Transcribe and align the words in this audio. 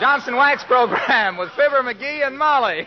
Johnson 0.00 0.36
Wax 0.36 0.62
program 0.62 1.36
with 1.36 1.50
Fibber 1.50 1.82
McGee 1.82 2.24
and 2.24 2.38
Molly. 2.38 2.86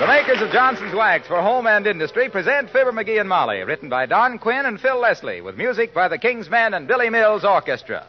The 0.00 0.06
makers 0.06 0.42
of 0.42 0.50
Johnson's 0.50 0.94
Wax 0.94 1.28
for 1.28 1.40
home 1.40 1.68
and 1.68 1.86
industry 1.86 2.28
present 2.28 2.70
Fibber 2.70 2.90
McGee 2.90 3.20
and 3.20 3.28
Molly, 3.28 3.62
written 3.62 3.88
by 3.88 4.06
Don 4.06 4.38
Quinn 4.38 4.66
and 4.66 4.80
Phil 4.80 4.98
Leslie, 4.98 5.40
with 5.40 5.56
music 5.56 5.94
by 5.94 6.08
the 6.08 6.18
King's 6.18 6.50
Men 6.50 6.74
and 6.74 6.88
Billy 6.88 7.10
Mills 7.10 7.44
Orchestra. 7.44 8.06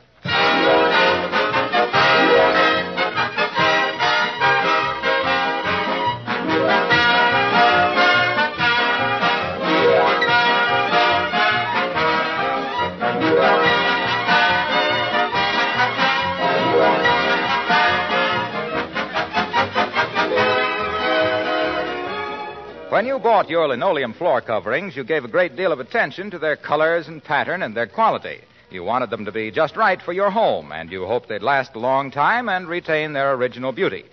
When 23.02 23.08
you 23.08 23.18
bought 23.18 23.50
your 23.50 23.68
linoleum 23.68 24.14
floor 24.14 24.42
coverings, 24.42 24.96
you 24.96 25.04
gave 25.04 25.26
a 25.26 25.28
great 25.28 25.56
deal 25.56 25.72
of 25.72 25.80
attention 25.80 26.30
to 26.30 26.38
their 26.38 26.56
colors 26.56 27.08
and 27.08 27.24
pattern 27.24 27.64
and 27.64 27.76
their 27.76 27.88
quality. 27.88 28.42
You 28.70 28.84
wanted 28.84 29.10
them 29.10 29.26
to 29.26 29.32
be 29.32 29.50
just 29.50 29.76
right 29.76 30.00
for 30.00 30.14
your 30.14 30.30
home, 30.30 30.72
and 30.72 30.92
you 30.92 31.08
hoped 31.08 31.28
they'd 31.28 31.42
last 31.42 31.74
a 31.74 31.80
long 31.80 32.12
time 32.12 32.48
and 32.48 32.68
retain 32.68 33.14
their 33.14 33.34
original 33.34 33.72
beauty. 33.72 34.06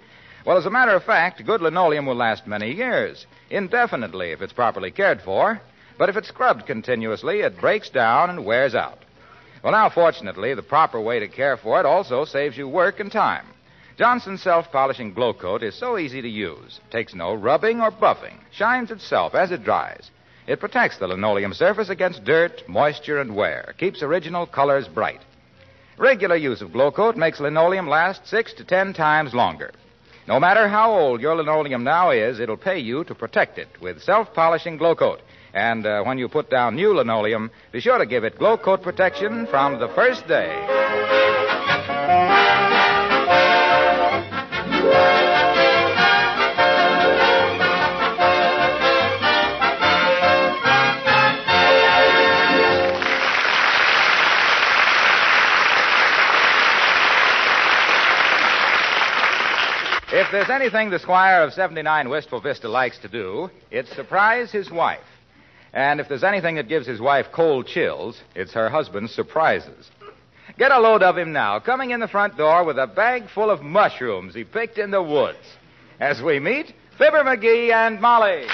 Well, 0.46 0.56
as 0.56 0.64
a 0.64 0.70
matter 0.70 0.92
of 0.92 1.04
fact, 1.04 1.44
good 1.44 1.60
linoleum 1.60 2.06
will 2.06 2.14
last 2.14 2.46
many 2.46 2.72
years, 2.72 3.26
indefinitely 3.50 4.30
if 4.30 4.40
it's 4.40 4.54
properly 4.54 4.90
cared 4.90 5.20
for. 5.20 5.60
But 5.98 6.08
if 6.08 6.16
it's 6.16 6.28
scrubbed 6.28 6.64
continuously, 6.64 7.40
it 7.40 7.60
breaks 7.60 7.90
down 7.90 8.30
and 8.30 8.46
wears 8.46 8.74
out. 8.74 9.00
Well, 9.62 9.72
now, 9.72 9.90
fortunately, 9.90 10.54
the 10.54 10.62
proper 10.62 10.98
way 10.98 11.18
to 11.18 11.28
care 11.28 11.58
for 11.58 11.78
it 11.78 11.84
also 11.84 12.24
saves 12.24 12.56
you 12.56 12.66
work 12.66 13.00
and 13.00 13.12
time. 13.12 13.44
Johnson's 13.98 14.42
self 14.42 14.70
polishing 14.70 15.12
Glo-Coat 15.12 15.64
is 15.64 15.74
so 15.74 15.98
easy 15.98 16.22
to 16.22 16.28
use. 16.28 16.78
Takes 16.92 17.16
no 17.16 17.34
rubbing 17.34 17.80
or 17.80 17.90
buffing. 17.90 18.38
Shines 18.52 18.92
itself 18.92 19.34
as 19.34 19.50
it 19.50 19.64
dries. 19.64 20.12
It 20.46 20.60
protects 20.60 20.98
the 20.98 21.08
linoleum 21.08 21.52
surface 21.52 21.88
against 21.88 22.22
dirt, 22.22 22.62
moisture, 22.68 23.20
and 23.20 23.34
wear. 23.34 23.74
Keeps 23.76 24.00
original 24.04 24.46
colors 24.46 24.86
bright. 24.86 25.18
Regular 25.98 26.36
use 26.36 26.62
of 26.62 26.72
Glo-Coat 26.72 27.16
makes 27.16 27.40
linoleum 27.40 27.88
last 27.88 28.24
six 28.24 28.54
to 28.54 28.64
ten 28.64 28.92
times 28.92 29.34
longer. 29.34 29.72
No 30.28 30.38
matter 30.38 30.68
how 30.68 30.92
old 30.92 31.20
your 31.20 31.34
linoleum 31.34 31.82
now 31.82 32.12
is, 32.12 32.38
it'll 32.38 32.56
pay 32.56 32.78
you 32.78 33.02
to 33.02 33.16
protect 33.16 33.58
it 33.58 33.68
with 33.82 34.00
self 34.00 34.32
polishing 34.32 34.76
Glo-Coat. 34.76 35.22
And 35.52 35.84
uh, 35.84 36.04
when 36.04 36.18
you 36.18 36.28
put 36.28 36.50
down 36.50 36.76
new 36.76 36.94
linoleum, 36.94 37.50
be 37.72 37.80
sure 37.80 37.98
to 37.98 38.06
give 38.06 38.22
it 38.22 38.38
Glo-Coat 38.38 38.80
protection 38.80 39.48
from 39.48 39.80
the 39.80 39.88
first 39.88 40.28
day. 40.28 41.17
If 60.10 60.32
there's 60.32 60.50
anything 60.50 60.90
the 60.90 60.98
squire 60.98 61.42
of 61.42 61.52
79 61.52 62.08
Wistful 62.08 62.40
Vista 62.40 62.68
likes 62.68 62.98
to 62.98 63.08
do, 63.08 63.50
it's 63.70 63.88
surprise 63.94 64.50
his 64.50 64.70
wife. 64.70 65.00
And 65.72 66.00
if 66.00 66.08
there's 66.08 66.24
anything 66.24 66.56
that 66.56 66.68
gives 66.68 66.86
his 66.86 67.00
wife 67.00 67.26
cold 67.32 67.66
chills, 67.66 68.20
it's 68.34 68.52
her 68.52 68.68
husband's 68.68 69.14
surprises. 69.14 69.90
Get 70.58 70.72
a 70.72 70.80
load 70.80 71.04
of 71.04 71.16
him 71.16 71.32
now, 71.32 71.60
coming 71.60 71.92
in 71.92 72.00
the 72.00 72.08
front 72.08 72.36
door 72.36 72.64
with 72.64 72.78
a 72.78 72.86
bag 72.88 73.30
full 73.30 73.48
of 73.48 73.62
mushrooms 73.62 74.34
he 74.34 74.42
picked 74.42 74.76
in 74.76 74.90
the 74.90 75.00
woods. 75.00 75.38
As 76.00 76.20
we 76.20 76.40
meet, 76.40 76.74
Fibber 76.98 77.22
McGee 77.22 77.70
and 77.72 78.00
Molly. 78.00 78.44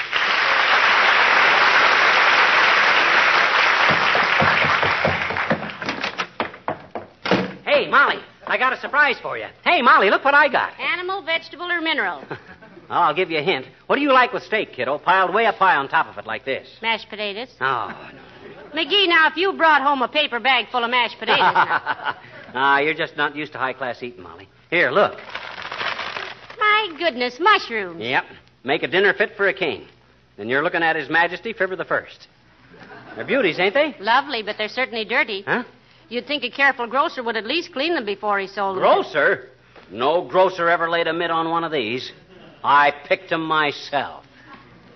Hey, 7.65 7.89
Molly, 7.89 8.19
I 8.47 8.59
got 8.59 8.75
a 8.75 8.81
surprise 8.81 9.17
for 9.23 9.39
you. 9.39 9.47
Hey, 9.65 9.81
Molly, 9.81 10.11
look 10.11 10.25
what 10.27 10.35
I 10.35 10.49
got. 10.49 10.79
Animal, 10.79 11.23
vegetable, 11.23 11.71
or 11.71 11.81
mineral? 11.81 12.23
Oh, 12.91 12.97
I'll 12.97 13.15
give 13.15 13.31
you 13.31 13.39
a 13.39 13.43
hint. 13.43 13.65
What 13.87 13.97
do 13.97 14.03
you 14.03 14.13
like 14.13 14.35
with 14.35 14.43
steak, 14.43 14.75
kiddo? 14.75 14.99
Piled 14.99 15.33
way 15.35 15.47
up 15.47 15.55
high 15.55 15.77
on 15.77 15.89
top 15.89 16.07
of 16.07 16.19
it 16.19 16.27
like 16.27 16.45
this. 16.45 16.69
Mashed 16.83 17.09
potatoes. 17.09 17.49
Oh, 17.59 18.11
McGee, 18.75 19.09
now, 19.09 19.29
if 19.29 19.37
you 19.37 19.53
brought 19.53 19.83
home 19.83 20.03
a 20.03 20.09
paper 20.09 20.41
bag 20.41 20.67
full 20.71 20.85
of 20.85 20.91
mashed 20.91 21.19
potatoes, 21.19 21.39
now. 21.41 22.17
Ah, 22.57 22.79
you're 22.79 22.95
just 22.95 23.17
not 23.17 23.35
used 23.35 23.51
to 23.53 23.59
high 23.59 23.73
class 23.73 24.01
eating, 24.01 24.23
Molly. 24.23 24.49
Here, 24.71 24.91
look. 24.93 25.19
My 26.59 26.95
goodness, 26.99 27.39
mushrooms. 27.41 28.01
Yep. 28.01 28.25
Make 28.63 28.83
a 28.85 28.89
dinner 28.89 29.13
fit 29.13 29.37
for 29.37 29.49
a 29.49 29.53
king. 29.55 29.87
And 30.39 30.49
you're 30.49 30.63
looking 30.63 30.83
at 30.83 30.95
His 30.95 31.09
Majesty 31.09 31.53
Fibber 31.53 31.75
the 31.77 31.85
First. 31.85 32.29
They're 33.17 33.25
beauties, 33.25 33.59
ain't 33.59 33.75
they? 33.75 33.97
Lovely, 33.99 34.43
but 34.43 34.57
they're 34.57 34.69
certainly 34.69 35.05
dirty. 35.05 35.43
Huh? 35.43 35.65
You'd 36.09 36.27
think 36.27 36.45
a 36.45 36.51
careful 36.51 36.87
grocer 36.87 37.23
would 37.23 37.37
at 37.37 37.45
least 37.47 37.73
clean 37.73 37.95
them 37.95 38.05
before 38.05 38.39
he 38.39 38.47
sold 38.47 38.77
them. 38.77 38.83
Grocer? 38.83 39.49
No 39.91 40.23
grocer 40.27 40.69
ever 40.69 40.89
laid 40.89 41.07
a 41.09 41.13
mitt 41.13 41.31
on 41.31 41.51
one 41.51 41.65
of 41.65 41.73
these. 41.73 42.13
I 42.63 42.91
picked 42.91 43.31
'em 43.33 43.43
myself. 43.45 44.25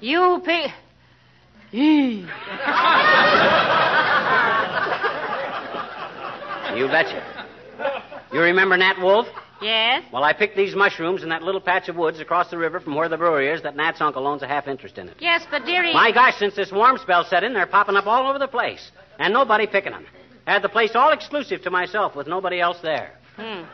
You 0.00 0.40
pick. 0.44 0.70
You 6.76 6.86
betcha. 6.86 7.22
You 8.32 8.40
remember 8.40 8.76
Nat 8.76 9.00
Wolf? 9.00 9.26
Yes? 9.60 10.04
Well, 10.12 10.22
I 10.22 10.32
picked 10.32 10.56
these 10.56 10.76
mushrooms 10.76 11.22
in 11.24 11.30
that 11.30 11.42
little 11.42 11.60
patch 11.60 11.88
of 11.88 11.96
woods 11.96 12.20
across 12.20 12.50
the 12.50 12.58
river 12.58 12.78
from 12.78 12.94
where 12.94 13.08
the 13.08 13.16
brewery 13.16 13.50
is 13.50 13.62
that 13.62 13.74
Nat's 13.74 14.00
uncle 14.00 14.26
owns 14.26 14.42
a 14.42 14.46
half 14.46 14.68
interest 14.68 14.98
in 14.98 15.08
it. 15.08 15.16
Yes, 15.18 15.44
but 15.50 15.64
dearie. 15.64 15.92
My 15.92 16.12
gosh, 16.12 16.36
since 16.38 16.54
this 16.54 16.70
warm 16.70 16.98
spell 16.98 17.24
set 17.24 17.42
in, 17.42 17.54
they're 17.54 17.66
popping 17.66 17.96
up 17.96 18.06
all 18.06 18.28
over 18.28 18.38
the 18.38 18.46
place. 18.46 18.92
And 19.18 19.32
nobody 19.32 19.66
picking 19.66 19.92
them. 19.92 20.06
Had 20.46 20.62
the 20.62 20.68
place 20.68 20.92
all 20.94 21.10
exclusive 21.10 21.62
to 21.62 21.70
myself 21.70 22.14
with 22.14 22.28
nobody 22.28 22.60
else 22.60 22.78
there. 22.82 23.12
Hmm. 23.36 23.64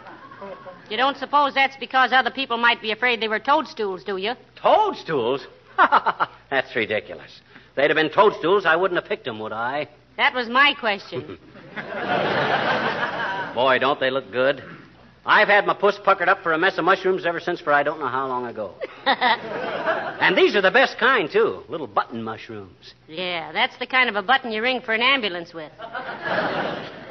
You 0.88 0.96
don't 0.96 1.16
suppose 1.16 1.54
that's 1.54 1.76
because 1.76 2.12
other 2.12 2.30
people 2.30 2.56
might 2.56 2.80
be 2.80 2.92
afraid 2.92 3.20
they 3.20 3.28
were 3.28 3.38
toadstools, 3.38 4.04
do 4.04 4.16
you? 4.16 4.34
Toadstools? 4.56 5.46
Ha 5.76 5.86
ha 5.86 6.16
ha. 6.18 6.30
That's 6.50 6.74
ridiculous. 6.74 7.40
If 7.74 7.76
they'd 7.76 7.90
have 7.90 7.96
been 7.96 8.10
toadstools, 8.10 8.66
I 8.66 8.76
wouldn't 8.76 9.00
have 9.00 9.08
picked 9.08 9.24
them, 9.24 9.40
would 9.40 9.52
I? 9.52 9.88
That 10.16 10.32
was 10.32 10.48
my 10.48 10.74
question. 10.78 11.22
Boy, 13.56 13.80
don't 13.80 13.98
they 13.98 14.10
look 14.12 14.30
good. 14.30 14.62
I've 15.26 15.48
had 15.48 15.66
my 15.66 15.74
puss 15.74 15.98
puckered 16.04 16.28
up 16.28 16.44
for 16.44 16.52
a 16.52 16.58
mess 16.58 16.78
of 16.78 16.84
mushrooms 16.84 17.26
ever 17.26 17.40
since 17.40 17.60
for 17.60 17.72
I 17.72 17.82
don't 17.82 17.98
know 17.98 18.06
how 18.06 18.28
long 18.28 18.46
ago. 18.46 18.76
and 19.06 20.38
these 20.38 20.54
are 20.54 20.60
the 20.60 20.70
best 20.70 20.98
kind, 20.98 21.28
too. 21.28 21.64
Little 21.68 21.88
button 21.88 22.22
mushrooms. 22.22 22.94
yeah, 23.08 23.50
that's 23.50 23.76
the 23.78 23.86
kind 23.86 24.08
of 24.08 24.14
a 24.14 24.22
button 24.22 24.52
you 24.52 24.62
ring 24.62 24.80
for 24.80 24.94
an 24.94 25.02
ambulance 25.02 25.52
with. 25.52 25.72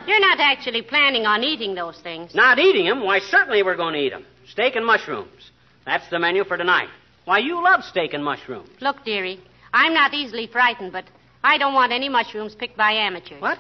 You're 0.08 0.22
not 0.22 0.40
actually 0.40 0.82
planning 0.82 1.26
on 1.26 1.44
eating 1.44 1.76
those 1.76 2.00
things. 2.00 2.34
Not 2.34 2.58
eating 2.58 2.86
them? 2.86 3.04
Why, 3.04 3.20
certainly 3.20 3.64
we're 3.64 3.76
going 3.76 3.96
to 3.96 4.00
eat 4.00 4.12
them. 4.12 4.26
Steak 4.48 4.78
and 4.78 4.86
mushrooms. 4.86 5.52
That's 5.86 6.10
the 6.10 6.20
menu 6.20 6.46
for 6.46 6.56
tonight. 6.56 6.88
Why, 7.26 7.40
you 7.40 7.62
love 7.62 7.84
steak 7.84 8.14
and 8.14 8.24
mushrooms. 8.24 8.70
Look, 8.80 9.04
dearie, 9.04 9.42
I'm 9.74 9.94
not 9.94 10.14
easily 10.14 10.48
frightened, 10.48 10.92
but 10.92 11.06
I 11.44 11.58
don't 11.58 11.74
want 11.74 11.92
any 11.92 12.08
mushrooms 12.08 12.56
picked 12.56 12.78
by 12.78 12.92
amateurs. 12.92 13.42
What? 13.42 13.58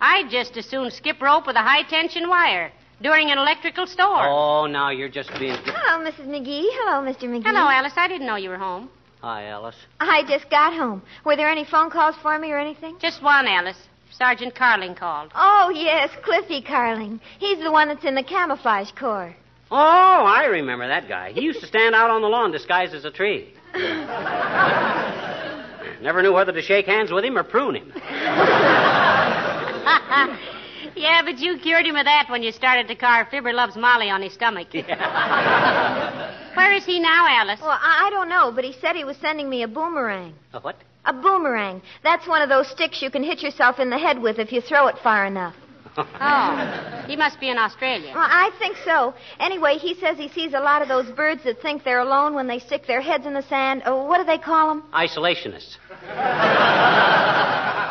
I'd 0.00 0.28
just 0.28 0.56
as 0.56 0.66
soon 0.66 0.90
skip 0.90 1.22
rope 1.22 1.46
with 1.46 1.54
a 1.56 1.62
high 1.62 1.84
tension 1.88 2.28
wire 2.28 2.72
during 3.00 3.30
an 3.30 3.38
electrical 3.38 3.86
storm. 3.86 4.26
Oh, 4.28 4.66
now 4.66 4.90
you're 4.90 5.08
just 5.08 5.30
being. 5.38 5.56
Hello, 5.64 6.04
Mrs. 6.04 6.26
McGee. 6.26 6.66
Hello, 6.72 7.08
Mr. 7.08 7.24
McGee. 7.24 7.44
Hello, 7.44 7.68
Alice. 7.68 7.92
I 7.96 8.08
didn't 8.08 8.26
know 8.26 8.36
you 8.36 8.50
were 8.50 8.58
home. 8.58 8.90
Hi, 9.20 9.46
Alice. 9.46 9.76
I 10.00 10.24
just 10.26 10.50
got 10.50 10.74
home. 10.74 11.00
Were 11.24 11.36
there 11.36 11.48
any 11.48 11.64
phone 11.64 11.90
calls 11.90 12.16
for 12.20 12.36
me 12.38 12.50
or 12.50 12.58
anything? 12.58 12.96
Just 13.00 13.22
one, 13.22 13.46
Alice. 13.46 13.78
Sergeant 14.10 14.54
Carling 14.54 14.94
called. 14.96 15.30
Oh, 15.34 15.70
yes, 15.74 16.10
Cliffy 16.24 16.60
Carling. 16.60 17.20
He's 17.38 17.58
the 17.60 17.70
one 17.70 17.88
that's 17.88 18.04
in 18.04 18.14
the 18.16 18.22
camouflage 18.24 18.90
corps. 18.92 19.34
Oh, 19.70 19.76
I 19.76 20.46
remember 20.46 20.86
that 20.88 21.08
guy. 21.08 21.32
He 21.32 21.40
used 21.40 21.60
to 21.60 21.66
stand 21.66 21.94
out 21.94 22.10
on 22.10 22.20
the 22.20 22.28
lawn 22.28 22.50
disguised 22.52 22.94
as 22.94 23.04
a 23.04 23.10
tree. 23.10 23.54
Never 26.02 26.20
knew 26.20 26.32
whether 26.32 26.52
to 26.52 26.62
shake 26.62 26.86
hands 26.86 27.12
with 27.12 27.24
him 27.24 27.38
or 27.38 27.44
prune 27.44 27.76
him. 27.76 27.92
yeah, 30.96 31.22
but 31.24 31.38
you 31.38 31.58
cured 31.58 31.86
him 31.86 31.94
of 31.94 32.06
that 32.06 32.26
when 32.28 32.42
you 32.42 32.50
started 32.50 32.88
to 32.88 32.96
carve 32.96 33.28
Fibber 33.28 33.52
Loves 33.52 33.76
Molly 33.76 34.10
on 34.10 34.20
his 34.20 34.32
stomach. 34.32 34.66
Where 34.72 34.86
is 36.72 36.84
he 36.84 36.98
now, 36.98 37.26
Alice? 37.28 37.60
Well, 37.60 37.70
I, 37.70 38.08
I 38.08 38.10
don't 38.10 38.28
know, 38.28 38.50
but 38.52 38.64
he 38.64 38.72
said 38.80 38.96
he 38.96 39.04
was 39.04 39.16
sending 39.18 39.48
me 39.48 39.62
a 39.62 39.68
boomerang. 39.68 40.34
A 40.52 40.60
what? 40.60 40.76
A 41.04 41.12
boomerang. 41.12 41.80
That's 42.02 42.26
one 42.26 42.42
of 42.42 42.48
those 42.48 42.68
sticks 42.68 43.00
you 43.00 43.10
can 43.10 43.22
hit 43.22 43.40
yourself 43.40 43.78
in 43.78 43.88
the 43.88 43.98
head 43.98 44.20
with 44.20 44.40
if 44.40 44.50
you 44.50 44.60
throw 44.60 44.88
it 44.88 44.96
far 45.04 45.24
enough. 45.24 45.54
Oh, 46.24 47.04
he 47.06 47.16
must 47.16 47.40
be 47.40 47.50
in 47.50 47.58
Australia. 47.58 48.12
Well, 48.14 48.28
I 48.28 48.50
think 48.58 48.76
so. 48.84 49.12
Anyway, 49.38 49.74
he 49.74 49.94
says 49.94 50.16
he 50.16 50.28
sees 50.28 50.54
a 50.54 50.60
lot 50.60 50.80
of 50.82 50.88
those 50.88 51.10
birds 51.14 51.44
that 51.44 51.60
think 51.60 51.84
they're 51.84 52.00
alone 52.00 52.34
when 52.34 52.46
they 52.46 52.58
stick 52.58 52.86
their 52.86 53.00
heads 53.00 53.26
in 53.26 53.34
the 53.34 53.42
sand. 53.42 53.82
Oh, 53.84 54.04
what 54.06 54.18
do 54.18 54.24
they 54.24 54.38
call 54.38 54.68
them? 54.68 54.84
Isolationists. 54.92 55.76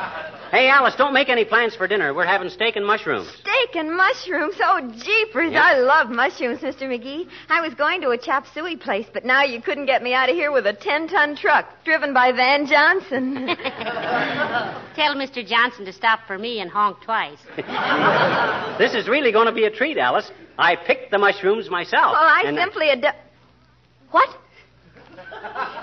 Hey, 0.51 0.68
Alice, 0.68 0.95
don't 0.98 1.13
make 1.13 1.30
any 1.30 1.45
plans 1.45 1.77
for 1.77 1.88
dinner. 1.88 2.13
We're 2.13 2.25
having 2.25 2.50
steak 2.50 2.75
and 2.75 2.86
mushrooms. 2.86 3.30
Steak 3.39 3.74
and 3.75 3.95
mushrooms. 3.95 4.56
Oh, 4.62 4.81
jeepers. 5.01 5.53
Yep. 5.53 5.63
I 5.63 5.77
love 5.80 6.09
mushrooms, 6.09 6.59
Mr. 6.59 6.81
McGee. 6.81 7.25
I 7.48 7.62
was 7.62 7.74
going 7.74 8.01
to 8.01 8.09
a 8.09 8.18
chop 8.18 8.44
suey 8.53 8.75
place, 8.75 9.06
but 9.13 9.24
now 9.24 9.44
you 9.44 9.62
couldn't 9.62 9.86
get 9.86 10.03
me 10.03 10.13
out 10.13 10.30
of 10.30 10.36
here 10.36 10.51
with 10.51 10.68
a 10.68 10.74
10 10.74 11.07
ton 11.07 11.38
truck 11.38 11.68
driven 11.86 12.13
by 12.13 12.33
Van 12.33 12.65
Johnson. 12.65 13.45
Tell 14.94 15.15
Mr. 15.15 15.45
Johnson 15.48 15.86
to 15.86 15.94
stop 15.94 16.19
for 16.27 16.38
me 16.38 16.59
and 16.59 16.69
honk 16.69 17.01
twice. 17.01 17.39
This 18.77 18.94
is 18.95 19.07
really 19.07 19.31
going 19.31 19.45
to 19.45 19.53
be 19.53 19.65
a 19.65 19.69
treat, 19.71 19.98
Alice. 19.98 20.31
I 20.57 20.75
picked 20.75 21.12
the 21.12 21.18
mushrooms 21.18 21.69
myself. 21.69 22.13
well, 22.13 22.24
I 22.24 22.44
and- 22.48 22.57
simply 22.57 22.89
ad- 22.89 23.15
What? 24.09 24.30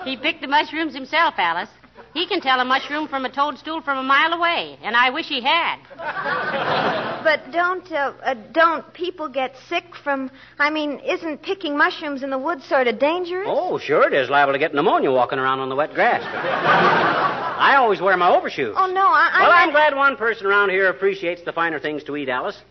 He 0.04 0.16
picked 0.16 0.40
the 0.42 0.48
mushrooms 0.48 0.94
himself, 0.94 1.34
Alice. 1.38 1.68
He 2.14 2.26
can 2.26 2.40
tell 2.40 2.58
a 2.60 2.64
mushroom 2.64 3.06
from 3.06 3.24
a 3.24 3.30
toadstool 3.30 3.82
from 3.82 3.98
a 3.98 4.02
mile 4.02 4.32
away, 4.32 4.78
and 4.82 4.96
I 4.96 5.10
wish 5.10 5.26
he 5.26 5.40
had. 5.42 5.78
But 7.28 7.50
don't, 7.50 7.90
uh, 7.92 8.12
uh, 8.22 8.34
don't 8.52 8.90
people 8.94 9.28
get 9.28 9.54
sick 9.68 9.84
from. 10.02 10.30
I 10.58 10.70
mean, 10.70 11.00
isn't 11.00 11.42
picking 11.42 11.76
mushrooms 11.76 12.22
in 12.22 12.30
the 12.30 12.38
woods 12.38 12.64
sort 12.64 12.86
of 12.86 12.98
dangerous? 12.98 13.48
Oh, 13.50 13.76
sure 13.76 14.06
it 14.06 14.14
is. 14.14 14.30
Liable 14.30 14.52
to 14.52 14.58
get 14.58 14.72
pneumonia 14.72 15.10
walking 15.10 15.38
around 15.38 15.58
on 15.58 15.68
the 15.68 15.74
wet 15.74 15.92
grass. 15.92 16.22
I 16.24 17.74
always 17.76 18.00
wear 18.00 18.16
my 18.16 18.30
overshoes. 18.34 18.76
Oh, 18.78 18.86
no, 18.86 19.02
I. 19.04 19.30
I 19.32 19.42
well, 19.42 19.50
I'm 19.50 19.58
meant- 19.66 19.72
glad 19.72 19.96
one 19.96 20.16
person 20.16 20.46
around 20.46 20.70
here 20.70 20.88
appreciates 20.88 21.42
the 21.44 21.52
finer 21.52 21.80
things 21.80 22.04
to 22.04 22.16
eat, 22.16 22.28
Alice. 22.28 22.62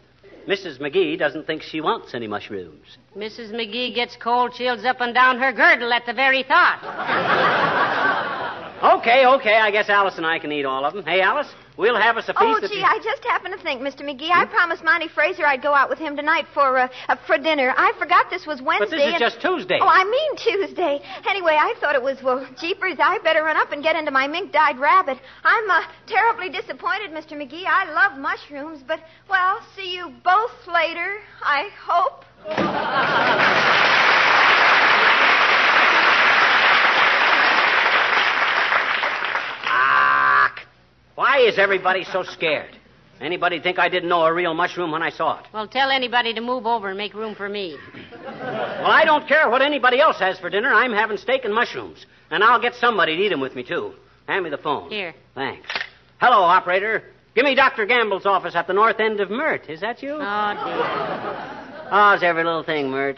Mrs. 0.48 0.80
McGee 0.80 1.19
doesn't 1.19 1.45
think 1.45 1.62
she 1.62 1.81
wants 1.81 2.13
any 2.13 2.25
mushrooms. 2.25 2.98
Mrs. 3.18 3.51
McGee 3.51 3.94
gets 3.94 4.16
cold 4.16 4.54
chills 4.54 4.86
up 4.86 5.01
and 5.01 5.13
down 5.13 5.38
her 5.40 5.51
girdle 5.51 5.92
at 5.92 6.06
the 6.06 6.13
very 6.13 6.44
thought. 6.44 8.04
Okay, 8.81 9.25
okay. 9.25 9.56
I 9.56 9.71
guess 9.71 9.89
Alice 9.89 10.18
and 10.18 10.25
I 10.25 10.38
can 10.38 10.51
eat 10.51 10.63
all 10.65 10.85
of 10.85 10.94
them. 10.94 11.03
Hey, 11.03 11.19
Alice, 11.21 11.47
we'll 11.77 12.00
have 12.00 12.15
us 12.18 12.25
a 12.29 12.33
piece 12.33 12.41
Oh, 12.41 12.57
at 12.63 12.69
gee, 12.69 12.79
the- 12.79 12.85
I 12.85 13.00
just 13.03 13.24
happened 13.24 13.56
to 13.57 13.63
think, 13.63 13.81
Mr. 13.81 14.01
McGee, 14.01 14.29
I 14.29 14.45
promised 14.45 14.83
Monty 14.83 15.07
Fraser 15.07 15.47
I'd 15.47 15.63
go 15.63 15.74
out 15.74 15.89
with 15.89 15.97
him 15.97 16.15
tonight 16.15 16.45
for 16.53 16.77
uh, 16.77 16.88
uh, 17.09 17.15
for 17.25 17.39
dinner. 17.39 17.74
I 17.75 17.94
forgot 17.97 18.29
this 18.29 18.45
was 18.45 18.62
Wednesday. 18.62 18.85
But 18.85 18.91
this 18.97 19.07
is 19.07 19.13
and- 19.13 19.19
just 19.19 19.41
Tuesday. 19.41 19.79
Oh, 19.81 19.88
I 19.88 20.03
mean 20.03 20.35
Tuesday. 20.38 21.01
Anyway, 21.27 21.57
I 21.59 21.74
thought 21.81 21.95
it 21.95 22.03
was, 22.03 22.21
well, 22.24 22.47
jeepers, 22.59 22.97
I 23.00 23.18
better 23.24 23.41
run 23.44 23.57
up 23.57 23.71
and 23.71 23.81
get 23.81 23.95
into 23.95 24.12
my 24.12 24.27
mink-dyed 24.27 24.77
rabbit. 24.77 25.18
I'm 25.44 25.69
uh, 25.71 25.81
terribly 26.06 26.50
disappointed, 26.50 27.09
Mr. 27.12 27.33
McGee. 27.33 27.65
I 27.65 27.91
love 27.91 28.19
mushrooms, 28.19 28.83
but, 28.88 29.00
well, 29.27 29.59
see 29.75 29.95
you 29.95 30.13
both 30.23 30.51
later, 30.68 31.18
I 31.41 31.69
hope. 31.83 32.25
Ah, 39.69 40.53
why 41.15 41.35
is 41.47 41.57
everybody 41.57 42.03
so 42.03 42.23
scared? 42.23 42.75
Anybody 43.19 43.59
think 43.59 43.79
I 43.79 43.89
didn't 43.89 44.09
know 44.09 44.23
a 44.25 44.33
real 44.33 44.53
mushroom 44.53 44.91
when 44.91 45.01
I 45.01 45.09
saw 45.09 45.39
it? 45.39 45.45
Well, 45.51 45.67
tell 45.67 45.89
anybody 45.89 46.33
to 46.33 46.41
move 46.41 46.67
over 46.67 46.89
and 46.89 46.97
make 46.97 47.13
room 47.15 47.33
for 47.33 47.49
me. 47.49 47.75
Well, 48.13 48.91
I 48.91 49.03
don't 49.05 49.27
care 49.27 49.49
what 49.49 49.61
anybody 49.61 49.99
else 49.99 50.19
has 50.19 50.38
for 50.38 50.49
dinner. 50.51 50.71
I'm 50.71 50.91
having 50.91 51.17
steak 51.17 51.44
and 51.44 51.53
mushrooms. 51.53 52.05
And 52.29 52.44
I'll 52.44 52.61
get 52.61 52.75
somebody 52.75 53.15
to 53.15 53.23
eat 53.23 53.29
them 53.29 53.39
with 53.39 53.55
me, 53.55 53.63
too. 53.63 53.94
Hand 54.27 54.44
me 54.44 54.51
the 54.51 54.57
phone. 54.57 54.91
Here. 54.91 55.15
Thanks. 55.33 55.67
Hello, 56.19 56.44
operator. 56.44 57.03
Give 57.33 57.45
me 57.45 57.55
Dr. 57.55 57.85
Gamble's 57.85 58.25
office 58.25 58.55
at 58.55 58.67
the 58.67 58.73
north 58.73 58.99
end 58.99 59.19
of 59.19 59.31
Myrt. 59.31 59.67
Is 59.69 59.81
that 59.81 60.03
you? 60.03 60.11
Oh, 60.11 60.17
dear. 60.19 61.88
How's 61.89 62.21
every 62.21 62.44
little 62.44 62.63
thing, 62.63 62.91
Myrt? 62.91 63.17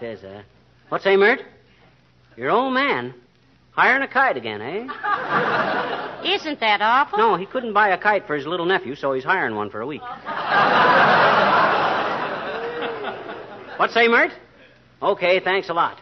Tis, 0.00 0.22
uh. 0.24 0.42
What's 0.88 1.04
say, 1.04 1.16
Myrt? 1.16 1.40
Your 2.36 2.50
old 2.50 2.74
man. 2.74 3.14
Hiring 3.70 4.02
a 4.02 4.08
kite 4.08 4.36
again, 4.36 4.60
eh? 4.60 6.08
Isn't 6.24 6.60
that 6.60 6.80
awful? 6.80 7.18
No, 7.18 7.36
he 7.36 7.46
couldn't 7.46 7.72
buy 7.72 7.88
a 7.88 7.98
kite 7.98 8.26
for 8.26 8.34
his 8.34 8.46
little 8.46 8.66
nephew, 8.66 8.94
so 8.94 9.12
he's 9.12 9.24
hiring 9.24 9.54
one 9.56 9.70
for 9.70 9.80
a 9.80 9.86
week. 9.86 10.02
what 13.78 13.90
say, 13.90 14.08
Myrt? 14.08 14.30
Okay, 15.02 15.40
thanks 15.40 15.68
a 15.68 15.74
lot. 15.74 15.98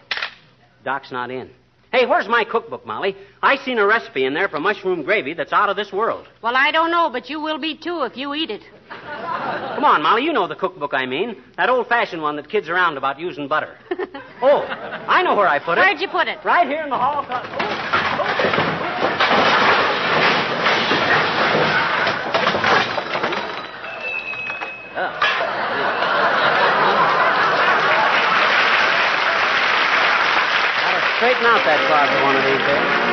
Doc's 0.85 1.11
not 1.13 1.31
in. 1.31 1.51
Hey, 1.93 2.07
where's 2.07 2.29
my 2.29 2.45
cookbook, 2.45 2.87
Molly? 2.87 3.17
I 3.43 3.57
seen 3.57 3.79
a 3.79 3.87
recipe 3.87 4.25
in 4.25 4.33
there 4.33 4.49
for 4.49 4.61
mushroom 4.61 5.03
gravy 5.03 5.35
that's 5.35 5.53
out 5.53 5.69
of 5.71 5.77
this 5.77 5.93
world. 5.93 6.29
Well, 6.41 6.55
I 6.57 6.71
don't 6.71 6.93
know, 6.93 7.11
but 7.11 7.29
you 7.29 7.41
will 7.41 7.59
be 7.59 7.77
too 7.77 8.03
if 8.03 8.17
you 8.17 8.33
eat 8.35 8.51
it. 8.51 8.63
Come 8.91 9.85
on, 9.85 10.03
Molly, 10.03 10.23
you 10.23 10.33
know 10.33 10.47
the 10.47 10.55
cookbook 10.55 10.95
I 10.95 11.07
mean. 11.07 11.43
That 11.57 11.69
old-fashioned 11.69 12.23
one 12.23 12.37
that 12.37 12.49
kids 12.49 12.69
around 12.69 12.97
about 12.97 13.19
using 13.19 13.49
butter. 13.49 13.77
oh, 14.43 14.61
I 14.69 15.23
know 15.23 15.35
where 15.35 15.49
I 15.49 15.59
put 15.59 15.79
it. 15.79 15.81
Where'd 15.81 16.01
you 16.01 16.09
put 16.09 16.29
it? 16.29 16.39
Right 16.45 16.69
here 16.69 16.83
in 16.83 16.91
the 16.91 16.99
hall. 16.99 17.25
co- 17.25 17.91
Oh. 18.23 18.70
Gotta 25.01 25.17
straighten 31.17 31.47
out 31.47 31.65
that 31.65 31.81
closet 31.89 32.23
one 32.23 32.37
of 32.37 32.45
these 32.45 32.61
days. 32.67 33.10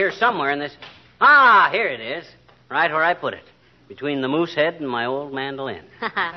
Here 0.00 0.10
somewhere 0.12 0.50
in 0.50 0.58
this. 0.58 0.74
Ah, 1.20 1.68
here 1.70 1.86
it 1.88 2.00
is. 2.00 2.24
Right 2.70 2.90
where 2.90 3.04
I 3.04 3.12
put 3.12 3.34
it. 3.34 3.44
Between 3.86 4.22
the 4.22 4.28
moose 4.28 4.54
head 4.54 4.76
and 4.76 4.88
my 4.88 5.04
old 5.04 5.34
mandolin. 5.34 5.84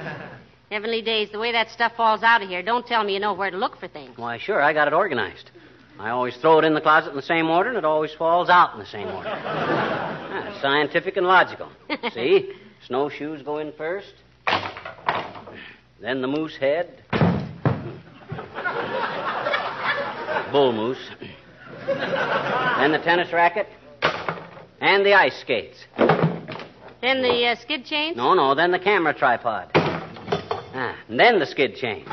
Heavenly 0.70 1.02
days, 1.02 1.30
the 1.32 1.40
way 1.40 1.54
that 1.54 1.70
stuff 1.70 1.94
falls 1.96 2.24
out 2.24 2.42
of 2.42 2.50
here. 2.50 2.62
Don't 2.62 2.86
tell 2.86 3.06
me 3.06 3.14
you 3.14 3.22
know 3.22 3.34
where 3.34 3.52
to 3.52 3.56
look 3.58 3.78
for 3.80 3.88
things. 3.88 4.18
Why, 4.18 4.38
sure, 4.38 4.62
I 4.62 4.74
got 4.74 4.90
it 4.90 4.94
organized. 4.94 5.52
I 5.98 6.10
always 6.10 6.36
throw 6.38 6.60
it 6.60 6.66
in 6.66 6.74
the 6.74 6.82
closet 6.82 7.12
in 7.12 7.16
the 7.16 7.22
same 7.22 7.50
order, 7.50 7.70
and 7.70 7.78
it 7.78 7.86
always 7.86 8.12
falls 8.14 8.50
out 8.50 8.74
in 8.74 8.80
the 8.80 8.86
same 8.86 9.08
order. 9.08 9.30
Ah, 10.36 10.58
scientific 10.64 11.16
and 11.16 11.28
logical. 11.28 11.70
See? 12.12 12.54
Snowshoes 12.88 13.44
go 13.44 13.60
in 13.60 13.72
first, 13.74 14.14
then 16.02 16.22
the 16.22 16.28
moose 16.28 16.58
head, 16.58 17.04
bull 20.52 20.74
moose, 20.74 20.98
then 21.86 22.92
the 22.92 23.00
tennis 23.04 23.32
racket, 23.32 23.68
and 24.82 25.06
the 25.06 25.14
ice 25.14 25.40
skates. 25.42 25.78
Then 27.02 27.22
the 27.22 27.48
uh, 27.48 27.56
skid 27.62 27.86
chains? 27.86 28.16
No, 28.16 28.34
no, 28.34 28.56
then 28.56 28.72
the 28.72 28.80
camera 28.80 29.14
tripod. 29.14 29.70
Ah, 29.76 30.96
and 31.10 31.20
then 31.20 31.40
the 31.40 31.46
skid 31.46 31.76
chain. 31.76 32.06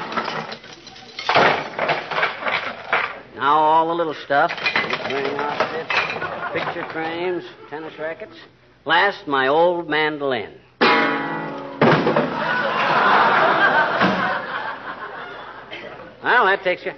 Now 3.37 3.59
all 3.59 3.89
the 3.89 3.95
little 3.95 4.17
stuff. 4.25 4.51
Picture 6.53 6.85
frames, 6.93 7.45
tennis 7.71 7.97
rackets. 7.99 8.37
Last, 8.85 9.27
my 9.27 9.49
old 9.49 9.89
mandolin. 9.89 10.53
Well, 16.23 16.45
that 16.45 16.61
takes 16.63 16.85
you. 16.85 16.93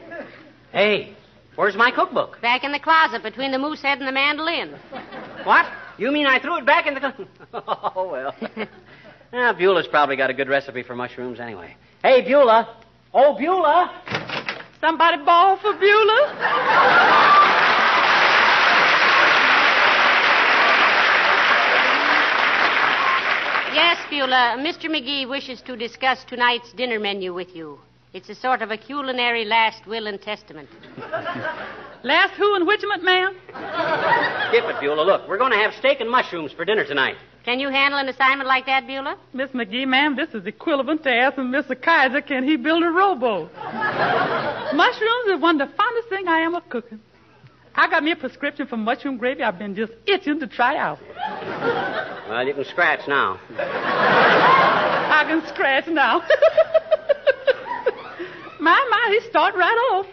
Hey, 0.73 1.15
where's 1.57 1.77
my 1.77 1.91
cookbook? 1.91 2.41
Back 2.41 2.65
in 2.65 2.73
the 2.73 2.79
closet 2.79 3.23
between 3.23 3.53
the 3.53 3.59
moose 3.59 3.83
head 3.83 3.99
and 3.99 4.09
the 4.09 4.13
mandolin. 4.13 4.75
What? 5.45 5.67
You 5.99 6.11
mean 6.11 6.27
I 6.27 6.39
threw 6.39 6.59
it 6.59 6.67
back 6.67 6.87
in 6.87 6.95
the. 6.95 7.01
cl- 7.01 7.29
oh, 7.95 8.09
well. 8.11 8.35
ah, 9.33 9.55
Beulah's 9.59 9.87
probably 9.89 10.17
got 10.17 10.31
a 10.31 10.35
good 10.35 10.49
recipe 10.49 10.83
for 10.83 10.95
mushrooms 10.97 11.41
anyway. 11.41 11.77
Hey, 12.03 12.23
Beulah. 12.23 12.77
Oh, 13.15 13.37
Beulah. 13.39 14.03
Somebody 14.81 15.25
ball 15.25 15.59
for 15.59 15.75
Beulah? 15.75 16.35
Yes, 23.75 23.99
Beulah. 24.11 24.57
Mr. 24.59 24.91
McGee 24.91 25.29
wishes 25.29 25.63
to 25.63 25.77
discuss 25.77 26.25
tonight's 26.25 26.73
dinner 26.73 26.99
menu 26.99 27.33
with 27.33 27.55
you. 27.55 27.79
It's 28.15 28.29
a 28.29 28.35
sort 28.35 28.61
of 28.61 28.71
a 28.71 28.77
culinary 28.77 29.47
last 29.47 29.87
will 29.87 30.07
and 30.07 30.21
testament. 30.21 30.69
Last 32.05 32.35
who 32.35 32.57
and 32.57 32.67
which, 32.67 32.83
ma'am? 32.83 33.37
Skip 33.47 34.65
it, 34.65 34.81
Beulah. 34.81 35.03
Look, 35.03 35.29
we're 35.29 35.39
going 35.39 35.53
to 35.53 35.59
have 35.59 35.73
steak 35.75 36.01
and 36.01 36.11
mushrooms 36.11 36.53
for 36.53 36.65
dinner 36.65 36.85
tonight. 36.85 37.15
Can 37.45 37.61
you 37.61 37.69
handle 37.71 37.99
an 37.99 38.09
assignment 38.09 38.49
like 38.49 38.67
that, 38.67 38.87
Beulah? 38.87 39.17
Miss 39.33 39.51
McGee, 39.51 39.87
ma'am, 39.87 40.17
this 40.17 40.29
is 40.35 40.45
equivalent 40.45 41.05
to 41.05 41.11
asking 41.11 41.45
Mr. 41.45 41.81
Kaiser, 41.81 42.21
can 42.21 42.43
he 42.45 42.57
build 42.57 42.83
a 42.83 42.91
rowboat? 42.91 43.53
Mushrooms 44.75 45.27
is 45.29 45.41
one 45.41 45.61
of 45.61 45.69
the 45.71 45.75
fondest 45.77 46.09
things 46.09 46.27
I 46.29 46.41
am 46.41 46.55
of 46.55 46.69
cooking. 46.69 47.01
I 47.75 47.89
got 47.89 48.03
me 48.03 48.11
a 48.11 48.17
prescription 48.17 48.67
for 48.67 48.77
mushroom 48.77 49.17
gravy 49.17 49.43
I've 49.43 49.59
been 49.59 49.75
just 49.75 49.93
itching 50.07 50.39
to 50.41 50.47
try 50.49 50.77
out. 50.77 50.99
Well, 52.29 52.47
you 52.47 52.53
can 52.53 52.65
scratch 52.65 53.09
now. 53.09 53.41
I 53.59 55.25
can 55.27 55.43
scratch 55.55 55.87
now. 55.87 56.23
My, 58.63 58.87
my, 58.91 59.19
he 59.21 59.29
start 59.29 59.55
right 59.57 59.77
off. 59.93 60.07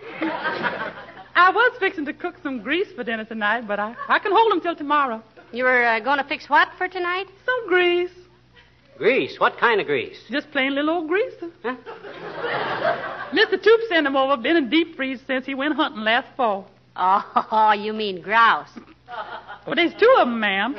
I 1.36 1.51
was 1.51 1.77
fixing 1.79 2.06
to 2.06 2.13
cook 2.13 2.36
some 2.41 2.62
grease 2.62 2.91
for 2.96 3.03
dinner 3.03 3.24
tonight, 3.24 3.68
but 3.68 3.79
I, 3.79 3.96
I 4.08 4.20
can 4.20 4.32
hold 4.32 4.51
him 4.51 4.60
till 4.60 4.75
tomorrow. 4.75 5.24
You 5.51 5.63
were 5.63 5.86
uh, 5.86 6.00
going 6.00 6.18
to 6.18 6.24
fix 6.24 6.50
what 6.50 6.70
for 6.77 6.88
tonight? 6.88 7.27
Some 7.46 7.68
grease. 7.68 8.12
Grease? 8.98 9.39
What 9.39 9.58
kind 9.58 9.79
of 9.79 9.88
grease? 9.88 10.18
Just 10.29 10.51
plain 10.51 10.75
little 10.75 10.89
old 10.89 11.08
grease. 11.08 11.34
Huh? 11.63 11.75
Mr. 13.32 13.53
Toop 13.53 13.88
sent 13.88 14.06
him 14.06 14.15
over. 14.15 14.36
Been 14.36 14.58
in 14.58 14.70
deep 14.70 14.96
freeze 14.96 15.22
since 15.25 15.46
he 15.46 15.56
went 15.56 15.75
hunting 15.75 16.01
last 16.01 16.27
fall. 16.36 16.68
Oh, 16.96 17.72
you 17.79 17.94
mean 17.94 18.22
grouse. 18.22 18.70
Well, 19.65 19.75
there's 19.75 19.94
two 19.94 20.15
of 20.20 20.27
them, 20.27 20.39
ma'am. 20.39 20.75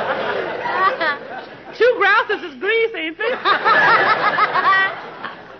two 1.78 1.94
grouses 1.98 2.42
is 2.52 2.60
grease, 2.60 2.94
ain't 2.94 3.18
they? 3.18 3.30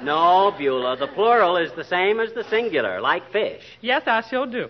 No, 0.02 0.54
Beulah. 0.56 0.96
The 0.98 1.06
plural 1.08 1.56
is 1.56 1.72
the 1.72 1.82
same 1.82 2.20
as 2.20 2.32
the 2.34 2.44
singular, 2.44 3.00
like 3.00 3.32
fish. 3.32 3.62
yes, 3.80 4.02
I 4.06 4.20
sure 4.28 4.46
do. 4.46 4.68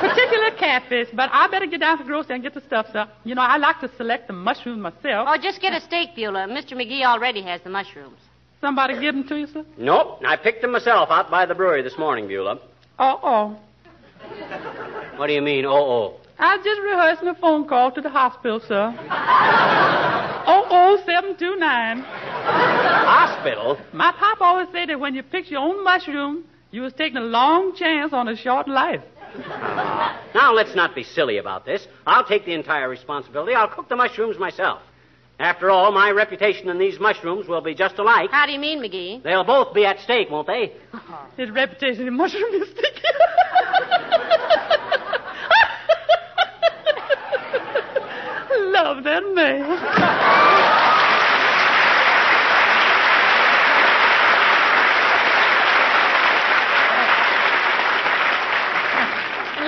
Particular 0.00 0.50
catfish, 0.56 1.08
but 1.14 1.28
I 1.32 1.48
better 1.48 1.66
get 1.66 1.80
down 1.80 1.98
to 1.98 2.04
the 2.04 2.08
grocery 2.08 2.34
and 2.34 2.42
get 2.44 2.54
the 2.54 2.60
stuff, 2.60 2.86
sir. 2.92 3.08
You 3.24 3.34
know, 3.34 3.42
I 3.42 3.56
like 3.56 3.80
to 3.80 3.90
select 3.96 4.26
the 4.28 4.32
mushrooms 4.34 4.78
myself. 4.80 5.26
Oh, 5.28 5.36
just 5.42 5.60
get 5.60 5.72
a 5.72 5.80
steak, 5.80 6.14
Beulah. 6.14 6.46
Mr. 6.48 6.74
McGee 6.74 7.02
already 7.04 7.42
has 7.42 7.60
the 7.62 7.70
mushrooms. 7.70 8.18
Somebody 8.60 9.00
give 9.00 9.14
them 9.14 9.26
to 9.28 9.36
you, 9.36 9.46
sir? 9.48 9.64
Nope. 9.78 10.20
I 10.26 10.36
picked 10.36 10.62
them 10.62 10.72
myself 10.72 11.10
out 11.10 11.30
by 11.30 11.46
the 11.46 11.54
brewery 11.54 11.82
this 11.82 11.98
morning, 11.98 12.28
Beulah. 12.28 12.60
Oh, 12.98 13.20
oh. 13.22 13.56
What 15.16 15.26
do 15.28 15.32
you 15.32 15.42
mean, 15.42 15.64
oh, 15.64 15.72
oh? 15.72 16.20
I 16.40 16.56
was 16.56 16.64
just 16.64 16.80
rehearsing 16.80 17.28
a 17.28 17.34
phone 17.34 17.66
call 17.68 17.90
to 17.92 18.00
the 18.00 18.10
hospital, 18.10 18.60
sir. 18.60 18.94
oh, 20.46 20.66
oh, 20.70 20.96
729. 21.04 22.00
Hospital? 22.00 23.78
My 23.92 24.12
pop 24.12 24.40
always 24.40 24.68
said 24.72 24.88
that 24.88 25.00
when 25.00 25.16
you 25.16 25.24
pick 25.24 25.50
your 25.50 25.60
own 25.60 25.82
mushroom, 25.82 26.44
you 26.70 26.82
was 26.82 26.92
taking 26.92 27.16
a 27.16 27.22
long 27.22 27.74
chance 27.74 28.12
on 28.12 28.28
a 28.28 28.36
short 28.36 28.68
life. 28.68 29.02
Now, 30.34 30.52
let's 30.52 30.74
not 30.74 30.94
be 30.94 31.02
silly 31.02 31.38
about 31.38 31.64
this. 31.64 31.86
I'll 32.06 32.24
take 32.24 32.44
the 32.44 32.52
entire 32.52 32.88
responsibility. 32.88 33.54
I'll 33.54 33.68
cook 33.68 33.88
the 33.88 33.96
mushrooms 33.96 34.38
myself. 34.38 34.80
After 35.40 35.70
all, 35.70 35.90
my 35.90 36.10
reputation 36.10 36.68
and 36.68 36.80
these 36.80 37.00
mushrooms 37.00 37.48
will 37.48 37.62
be 37.62 37.74
just 37.74 37.98
alike. 37.98 38.30
How 38.30 38.46
do 38.46 38.52
you 38.52 38.58
mean, 38.58 38.80
McGee? 38.80 39.22
They'll 39.22 39.44
both 39.44 39.74
be 39.74 39.84
at 39.86 40.00
stake, 40.00 40.30
won't 40.30 40.46
they? 40.46 40.72
His 41.36 41.50
reputation 41.50 42.06
in 42.06 42.14
mushroom 42.14 42.54
is 42.54 42.68
sticky. 42.68 43.02
Love 48.80 49.02
that 49.02 49.24
man. 49.34 49.68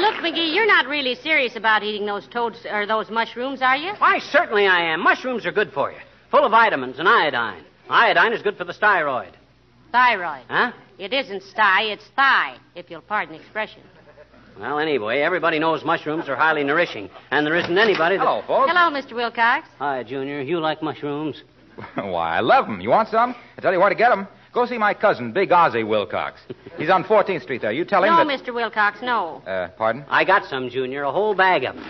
Look, 0.01 0.15
McGee, 0.23 0.55
you're 0.55 0.65
not 0.65 0.87
really 0.87 1.17
serious 1.17 1.57
about 1.57 1.83
eating 1.83 2.07
those 2.07 2.29
toads 2.29 2.65
or 2.71 2.87
those 2.87 3.11
mushrooms, 3.11 3.61
are 3.63 3.77
you? 3.77 3.95
Why, 3.99 4.21
certainly 4.21 4.69
I 4.69 4.93
am. 4.93 5.03
Mushrooms 5.03 5.45
are 5.45 5.51
good 5.51 5.73
for 5.73 5.91
you, 5.91 5.99
full 6.31 6.45
of 6.45 6.53
vitamins 6.53 7.01
and 7.01 7.09
iodine. 7.09 7.65
Iodine 7.89 8.33
is 8.33 8.43
good 8.43 8.57
for 8.57 8.65
the 8.65 8.73
styroid. 8.73 9.33
Thyroid. 9.91 10.45
Huh? 10.49 10.71
It 11.01 11.13
isn't 11.13 11.43
sty, 11.43 11.83
it's 11.83 12.07
thigh, 12.15 12.59
if 12.77 12.89
you'll 12.89 13.01
pardon 13.01 13.35
the 13.35 13.41
expression. 13.41 13.83
Well, 14.59 14.79
anyway, 14.79 15.21
everybody 15.21 15.59
knows 15.59 15.85
mushrooms 15.85 16.29
are 16.29 16.37
highly 16.37 16.65
nourishing, 16.65 17.09
and 17.31 17.47
there 17.47 17.57
isn't 17.57 17.77
anybody 17.79 18.17
that. 18.17 18.27
Hello, 18.27 18.43
folks. 18.47 18.71
Hello, 18.73 18.91
Mr. 18.95 19.15
Wilcox. 19.15 19.69
Hi, 19.79 20.03
Junior. 20.03 20.43
You 20.43 20.61
like 20.61 20.83
mushrooms? 20.83 21.43
Why, 21.95 22.37
I 22.37 22.41
love 22.41 22.69
'em. 22.69 22.81
You 22.81 22.91
want 22.91 23.09
some? 23.09 23.35
I 23.57 23.61
tell 23.61 23.73
you 23.73 23.79
where 23.81 23.89
to 23.89 23.95
get 23.95 24.13
'em. 24.13 24.27
Go 24.53 24.67
see 24.67 24.77
my 24.79 24.93
cousin, 24.95 25.33
Big 25.33 25.51
Ozzy 25.51 25.87
Wilcox. 25.87 26.41
He's 26.77 26.91
on 26.91 27.05
14th 27.05 27.43
Street 27.43 27.63
there. 27.63 27.71
You 27.73 27.85
tell 27.85 28.03
him 28.03 28.11
No, 28.13 28.25
that... 28.25 28.27
Mr. 28.45 28.53
Wilcox, 28.53 29.01
no. 29.01 29.43
Uh, 29.47 29.69
pardon? 29.79 30.05
I 30.09 30.25
got 30.25 30.45
some, 30.45 30.69
Junior, 30.69 31.05
a 31.05 31.13
whole 31.13 31.35
bag 31.37 31.63
of 31.65 31.77
them. 31.77 31.85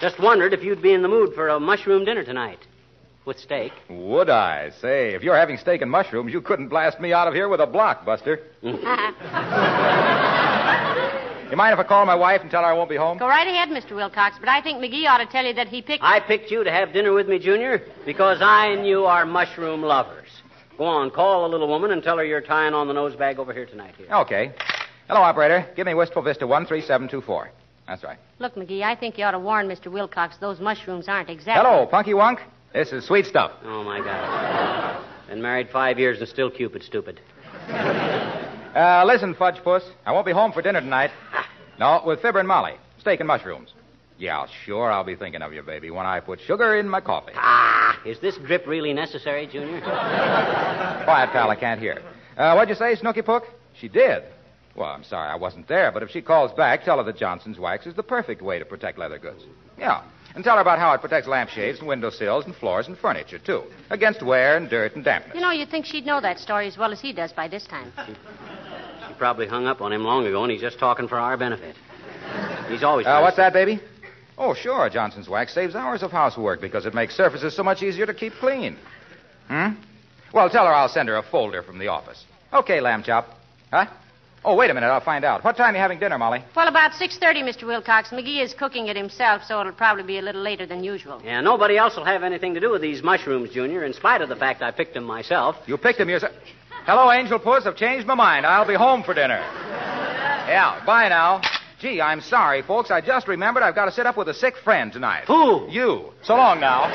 Just 0.00 0.18
wondered 0.18 0.52
if 0.52 0.64
you'd 0.64 0.82
be 0.82 0.92
in 0.92 1.02
the 1.02 1.08
mood 1.08 1.32
for 1.34 1.48
a 1.48 1.60
mushroom 1.60 2.04
dinner 2.04 2.24
tonight. 2.24 2.58
With 3.24 3.38
steak. 3.38 3.72
Would 3.88 4.30
I? 4.30 4.70
Say, 4.80 5.14
if 5.14 5.22
you're 5.22 5.36
having 5.36 5.58
steak 5.58 5.82
and 5.82 5.90
mushrooms, 5.90 6.32
you 6.32 6.40
couldn't 6.40 6.68
blast 6.68 6.98
me 7.00 7.12
out 7.12 7.28
of 7.28 7.34
here 7.34 7.48
with 7.48 7.60
a 7.60 7.66
blockbuster. 7.66 8.40
You 11.50 11.56
mind 11.56 11.72
if 11.72 11.80
I 11.80 11.82
call 11.82 12.06
my 12.06 12.14
wife 12.14 12.42
and 12.42 12.50
tell 12.50 12.62
her 12.62 12.68
I 12.68 12.72
won't 12.72 12.88
be 12.88 12.96
home? 12.96 13.18
Go 13.18 13.26
right 13.26 13.46
ahead, 13.46 13.70
Mr. 13.70 13.96
Wilcox, 13.96 14.36
but 14.38 14.48
I 14.48 14.62
think 14.62 14.78
McGee 14.78 15.08
ought 15.08 15.18
to 15.18 15.26
tell 15.26 15.44
you 15.44 15.52
that 15.54 15.66
he 15.66 15.82
picked. 15.82 16.04
I 16.04 16.20
picked 16.20 16.48
you 16.48 16.62
to 16.62 16.70
have 16.70 16.92
dinner 16.92 17.12
with 17.12 17.28
me, 17.28 17.40
Junior, 17.40 17.82
because 18.06 18.38
I 18.40 18.68
and 18.68 18.86
you 18.86 19.04
are 19.04 19.26
mushroom 19.26 19.82
lovers. 19.82 20.28
Go 20.78 20.84
on, 20.84 21.10
call 21.10 21.42
the 21.42 21.48
little 21.48 21.66
woman 21.66 21.90
and 21.90 22.04
tell 22.04 22.18
her 22.18 22.24
you're 22.24 22.40
tying 22.40 22.72
on 22.72 22.86
the 22.86 22.94
nose 22.94 23.16
bag 23.16 23.40
over 23.40 23.52
here 23.52 23.66
tonight. 23.66 23.96
Here. 23.98 24.06
Okay. 24.12 24.54
Hello, 25.08 25.20
operator. 25.22 25.68
Give 25.74 25.86
me 25.86 25.94
Wistful 25.94 26.22
Vista 26.22 26.46
13724. 26.46 27.50
That's 27.88 28.04
right. 28.04 28.18
Look, 28.38 28.54
McGee, 28.54 28.82
I 28.82 28.94
think 28.94 29.18
you 29.18 29.24
ought 29.24 29.32
to 29.32 29.40
warn 29.40 29.66
Mr. 29.66 29.90
Wilcox 29.90 30.36
those 30.36 30.60
mushrooms 30.60 31.08
aren't 31.08 31.28
exactly. 31.28 31.68
Hello, 31.68 31.84
Punky 31.84 32.14
Wunk. 32.14 32.38
This 32.72 32.92
is 32.92 33.04
sweet 33.04 33.26
stuff. 33.26 33.50
Oh, 33.64 33.82
my 33.82 33.98
God. 33.98 35.04
Been 35.28 35.42
married 35.42 35.68
five 35.70 35.98
years 35.98 36.20
and 36.20 36.28
still 36.28 36.48
Cupid 36.48 36.84
stupid. 36.84 37.20
Uh, 38.74 39.04
listen, 39.04 39.34
Fudge 39.34 39.62
Puss. 39.62 39.82
I 40.06 40.12
won't 40.12 40.26
be 40.26 40.32
home 40.32 40.52
for 40.52 40.62
dinner 40.62 40.80
tonight. 40.80 41.10
No, 41.78 42.02
with 42.04 42.20
Fibber 42.22 42.38
and 42.38 42.48
Molly. 42.48 42.74
Steak 42.98 43.20
and 43.20 43.26
mushrooms. 43.26 43.72
Yeah, 44.18 44.46
sure, 44.66 44.92
I'll 44.92 45.02
be 45.02 45.16
thinking 45.16 45.40
of 45.40 45.54
you, 45.54 45.62
baby, 45.62 45.90
when 45.90 46.04
I 46.04 46.20
put 46.20 46.40
sugar 46.40 46.76
in 46.76 46.86
my 46.86 47.00
coffee. 47.00 47.32
Ah, 47.34 47.98
is 48.04 48.20
this 48.20 48.36
drip 48.36 48.66
really 48.66 48.92
necessary, 48.92 49.46
Junior? 49.46 49.80
Quiet, 51.04 51.30
pal, 51.32 51.48
I 51.50 51.56
can't 51.58 51.80
hear. 51.80 52.02
Uh, 52.36 52.52
what'd 52.52 52.68
you 52.68 52.74
say, 52.74 52.94
Snooky 52.96 53.22
Pook? 53.22 53.44
She 53.80 53.88
did. 53.88 54.22
Well, 54.76 54.90
I'm 54.90 55.04
sorry 55.04 55.30
I 55.30 55.36
wasn't 55.36 55.68
there, 55.68 55.90
but 55.90 56.02
if 56.02 56.10
she 56.10 56.20
calls 56.20 56.52
back, 56.52 56.84
tell 56.84 56.98
her 56.98 57.04
that 57.04 57.16
Johnson's 57.16 57.58
wax 57.58 57.86
is 57.86 57.94
the 57.94 58.02
perfect 58.02 58.42
way 58.42 58.58
to 58.58 58.64
protect 58.66 58.98
leather 58.98 59.18
goods. 59.18 59.42
Yeah. 59.78 60.02
And 60.34 60.44
tell 60.44 60.56
her 60.56 60.60
about 60.60 60.78
how 60.78 60.92
it 60.92 61.00
protects 61.00 61.26
lampshades 61.26 61.80
and 61.80 61.88
windowsills 61.88 62.44
and 62.44 62.54
floors 62.54 62.86
and 62.86 62.96
furniture, 62.96 63.38
too, 63.38 63.64
against 63.88 64.22
wear 64.22 64.56
and 64.56 64.68
dirt 64.70 64.94
and 64.94 65.04
dampness. 65.04 65.34
You 65.34 65.40
know, 65.40 65.50
you'd 65.50 65.70
think 65.70 65.86
she'd 65.86 66.06
know 66.06 66.20
that 66.20 66.38
story 66.38 66.68
as 66.68 66.78
well 66.78 66.92
as 66.92 67.00
he 67.00 67.12
does 67.12 67.32
by 67.32 67.48
this 67.48 67.66
time. 67.66 67.92
She 69.10 69.18
probably 69.18 69.46
hung 69.46 69.66
up 69.66 69.80
on 69.80 69.92
him 69.92 70.04
long 70.04 70.26
ago, 70.26 70.42
and 70.44 70.52
he's 70.52 70.60
just 70.60 70.78
talking 70.78 71.08
for 71.08 71.18
our 71.18 71.36
benefit. 71.36 71.74
He's 72.68 72.82
always. 72.82 73.06
Uh, 73.06 73.20
what's 73.20 73.36
that, 73.36 73.52
baby? 73.52 73.80
Oh, 74.38 74.54
sure. 74.54 74.88
Johnson's 74.88 75.28
wax 75.28 75.52
saves 75.52 75.74
hours 75.74 76.02
of 76.02 76.12
housework 76.12 76.60
because 76.60 76.86
it 76.86 76.94
makes 76.94 77.14
surfaces 77.16 77.54
so 77.54 77.62
much 77.62 77.82
easier 77.82 78.06
to 78.06 78.14
keep 78.14 78.32
clean. 78.34 78.78
Hmm? 79.48 79.70
Well, 80.32 80.48
tell 80.48 80.64
her 80.64 80.72
I'll 80.72 80.88
send 80.88 81.08
her 81.08 81.16
a 81.16 81.22
folder 81.22 81.62
from 81.62 81.78
the 81.78 81.88
office. 81.88 82.24
Okay, 82.52 82.80
lamb 82.80 83.02
chop. 83.02 83.36
Huh? 83.72 83.86
Oh, 84.44 84.54
wait 84.56 84.70
a 84.70 84.74
minute. 84.74 84.86
I'll 84.86 85.00
find 85.00 85.24
out. 85.24 85.44
What 85.44 85.56
time 85.56 85.74
are 85.74 85.76
you 85.76 85.82
having 85.82 85.98
dinner, 85.98 86.16
Molly? 86.16 86.42
Well, 86.56 86.68
about 86.68 86.92
6.30, 86.92 87.42
Mr. 87.42 87.66
Wilcox. 87.66 88.08
McGee 88.08 88.42
is 88.42 88.54
cooking 88.54 88.86
it 88.86 88.96
himself, 88.96 89.42
so 89.44 89.60
it'll 89.60 89.72
probably 89.72 90.04
be 90.04 90.18
a 90.18 90.22
little 90.22 90.40
later 90.40 90.64
than 90.64 90.82
usual. 90.82 91.20
Yeah, 91.22 91.42
nobody 91.42 91.76
else 91.76 91.96
will 91.96 92.06
have 92.06 92.22
anything 92.22 92.54
to 92.54 92.60
do 92.60 92.70
with 92.70 92.80
these 92.80 93.02
mushrooms, 93.02 93.50
Junior, 93.50 93.84
in 93.84 93.92
spite 93.92 94.22
of 94.22 94.30
the 94.30 94.36
fact 94.36 94.62
I 94.62 94.70
picked 94.70 94.94
them 94.94 95.04
myself. 95.04 95.56
You 95.66 95.76
picked 95.76 95.98
them 95.98 96.08
yourself. 96.08 96.32
Hello, 96.90 97.08
Angel 97.12 97.38
Puss. 97.38 97.66
I've 97.66 97.76
changed 97.76 98.04
my 98.04 98.16
mind. 98.16 98.44
I'll 98.44 98.66
be 98.66 98.74
home 98.74 99.04
for 99.04 99.14
dinner. 99.14 99.38
Yeah, 99.38 100.82
bye 100.84 101.08
now. 101.08 101.40
Gee, 101.78 102.00
I'm 102.00 102.20
sorry, 102.20 102.62
folks. 102.62 102.90
I 102.90 103.00
just 103.00 103.28
remembered 103.28 103.62
I've 103.62 103.76
got 103.76 103.84
to 103.84 103.92
sit 103.92 104.06
up 104.06 104.16
with 104.16 104.28
a 104.28 104.34
sick 104.34 104.56
friend 104.56 104.92
tonight. 104.92 105.22
Who? 105.28 105.70
You. 105.70 106.10
So 106.24 106.34
long 106.34 106.58
now. 106.58 106.88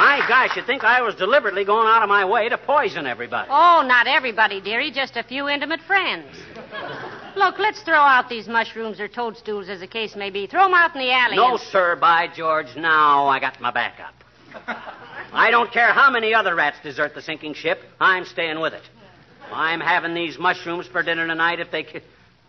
My 0.00 0.20
gosh, 0.26 0.56
you'd 0.56 0.66
think 0.66 0.82
I 0.82 1.00
was 1.02 1.14
deliberately 1.14 1.64
going 1.64 1.86
out 1.86 2.02
of 2.02 2.08
my 2.08 2.24
way 2.24 2.48
to 2.48 2.58
poison 2.58 3.06
everybody. 3.06 3.48
Oh, 3.52 3.84
not 3.86 4.08
everybody, 4.08 4.60
dearie. 4.60 4.90
Just 4.90 5.16
a 5.16 5.22
few 5.22 5.48
intimate 5.48 5.80
friends. 5.82 6.26
Look, 7.36 7.58
let's 7.58 7.82
throw 7.82 7.98
out 7.98 8.28
these 8.28 8.46
mushrooms 8.48 9.00
or 9.00 9.08
toadstools, 9.08 9.68
as 9.68 9.80
the 9.80 9.86
case 9.86 10.14
may 10.16 10.30
be. 10.30 10.46
Throw 10.46 10.64
them 10.64 10.74
out 10.74 10.94
in 10.94 11.00
the 11.00 11.12
alley. 11.12 11.36
No, 11.36 11.52
and- 11.52 11.60
sir, 11.60 11.96
by 11.96 12.28
George, 12.28 12.76
now 12.76 13.26
I 13.26 13.40
got 13.40 13.60
my 13.60 13.70
back 13.70 13.98
up. 14.00 14.14
I 15.32 15.50
don't 15.50 15.72
care 15.72 15.92
how 15.92 16.10
many 16.10 16.32
other 16.32 16.54
rats 16.54 16.78
desert 16.82 17.14
the 17.14 17.22
sinking 17.22 17.54
ship, 17.54 17.80
I'm 18.00 18.24
staying 18.24 18.60
with 18.60 18.72
it. 18.72 18.82
I'm 19.52 19.80
having 19.80 20.14
these 20.14 20.38
mushrooms 20.38 20.86
for 20.86 21.02
dinner 21.02 21.26
tonight 21.26 21.60
if 21.60 21.70
they. 21.70 21.82
Ca- 21.82 22.00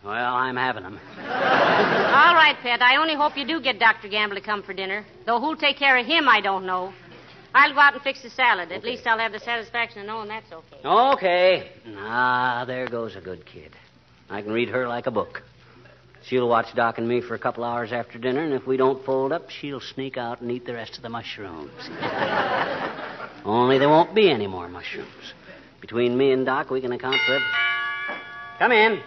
well, 0.04 0.34
I'm 0.34 0.56
having 0.56 0.84
them. 0.84 1.00
All 1.18 2.34
right, 2.34 2.56
Pet. 2.62 2.80
I 2.80 2.96
only 2.96 3.14
hope 3.16 3.36
you 3.36 3.44
do 3.44 3.60
get 3.60 3.78
Dr. 3.80 4.08
Gamble 4.08 4.36
to 4.36 4.40
come 4.42 4.62
for 4.62 4.72
dinner. 4.72 5.04
Though 5.26 5.40
who'll 5.40 5.56
take 5.56 5.76
care 5.78 5.98
of 5.98 6.06
him, 6.06 6.28
I 6.28 6.40
don't 6.40 6.64
know. 6.64 6.92
I'll 7.54 7.72
go 7.72 7.80
out 7.80 7.94
and 7.94 8.02
fix 8.02 8.22
the 8.22 8.30
salad. 8.30 8.70
At 8.70 8.84
least 8.84 9.06
I'll 9.06 9.18
have 9.18 9.32
the 9.32 9.40
satisfaction 9.40 10.00
of 10.02 10.06
knowing 10.06 10.28
that's 10.28 10.52
okay. 10.52 10.76
Okay. 10.84 11.70
Ah, 11.96 12.64
there 12.66 12.86
goes 12.86 13.16
a 13.16 13.20
good 13.20 13.44
kid. 13.46 13.72
I 14.28 14.42
can 14.42 14.52
read 14.52 14.68
her 14.70 14.88
like 14.88 15.06
a 15.06 15.10
book. 15.10 15.42
She'll 16.24 16.48
watch 16.48 16.74
Doc 16.74 16.98
and 16.98 17.08
me 17.08 17.20
for 17.20 17.34
a 17.34 17.38
couple 17.38 17.62
hours 17.62 17.92
after 17.92 18.18
dinner, 18.18 18.42
and 18.42 18.52
if 18.52 18.66
we 18.66 18.76
don't 18.76 19.04
fold 19.04 19.32
up, 19.32 19.48
she'll 19.48 19.80
sneak 19.80 20.16
out 20.16 20.40
and 20.40 20.50
eat 20.50 20.66
the 20.66 20.74
rest 20.74 20.96
of 20.96 21.02
the 21.02 21.08
mushrooms. 21.08 21.70
Only 23.44 23.78
there 23.78 23.88
won't 23.88 24.12
be 24.12 24.28
any 24.28 24.48
more 24.48 24.68
mushrooms. 24.68 25.34
Between 25.80 26.18
me 26.18 26.32
and 26.32 26.44
Doc, 26.44 26.70
we 26.70 26.80
can 26.80 26.90
account 26.90 27.16
for 27.26 27.36
it. 27.36 27.42
Come 28.58 28.72
in. 28.72 29.00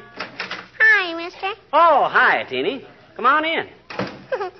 Hi, 0.80 1.14
mister. 1.14 1.60
Oh, 1.74 2.08
hi, 2.10 2.46
Teeny. 2.50 2.86
Come 3.18 3.26
on 3.26 3.44
in. 3.44 3.68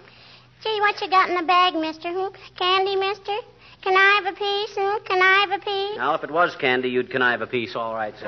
Gee, 0.62 0.82
what 0.82 1.00
you 1.00 1.10
got 1.10 1.30
in 1.30 1.36
the 1.36 1.44
bag, 1.44 1.76
mister? 1.76 2.12
Hmm? 2.12 2.36
Candy, 2.58 2.98
mister? 2.98 3.38
Can 3.82 3.96
I 3.96 4.22
have 4.22 4.34
a 4.34 4.38
piece? 4.38 4.76
Hmm? 4.78 5.04
Can 5.06 5.22
I 5.22 5.46
have 5.48 5.52
a 5.62 5.64
piece? 5.64 5.98
Now, 5.98 6.16
if 6.16 6.24
it 6.24 6.32
was 6.32 6.56
candy, 6.60 6.90
you'd 6.90 7.10
connive 7.10 7.42
a 7.42 7.48
piece, 7.48 7.76
all 7.76 7.96
right, 7.96 8.14
sir. 8.20 8.28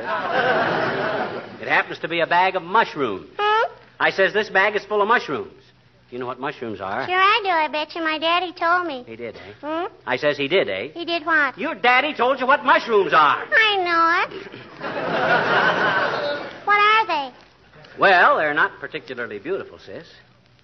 it 1.62 1.68
happens 1.68 2.00
to 2.00 2.08
be 2.08 2.22
a 2.22 2.28
bag 2.28 2.56
of 2.56 2.64
mushrooms. 2.64 3.28
Hmm? 3.38 3.74
I 4.00 4.12
says 4.12 4.34
this 4.34 4.50
bag 4.50 4.76
is 4.76 4.86
full 4.86 5.02
of 5.02 5.08
mushrooms. 5.08 5.54
You 6.10 6.20
know 6.20 6.26
what 6.26 6.40
mushrooms 6.40 6.82
are? 6.82 7.06
Sure 7.06 7.16
I 7.16 7.40
do, 7.42 7.50
I 7.50 7.68
bet 7.70 7.96
you. 7.96 8.02
My 8.04 8.18
daddy 8.18 8.52
told 8.52 8.86
me. 8.86 9.04
He 9.08 9.16
did, 9.16 9.36
eh? 9.36 9.54
Hmm? 9.62 9.94
I 10.06 10.18
says 10.18 10.38
he 10.38 10.50
did, 10.50 10.68
eh? 10.68 10.90
He 10.94 11.06
did 11.06 11.26
what? 11.26 11.58
Your 11.58 11.74
daddy 11.76 12.14
told 12.14 12.40
you 12.40 12.48
what 12.48 12.66
mushrooms 12.66 13.14
are. 13.14 13.46
I 13.50 13.78
know 13.78 14.36
it. 14.36 14.52
what 16.66 16.80
are 16.80 17.08
they? 17.08 17.32
Well, 17.98 18.38
they're 18.38 18.54
not 18.54 18.80
particularly 18.80 19.40
beautiful, 19.40 19.80
sis. 19.80 20.06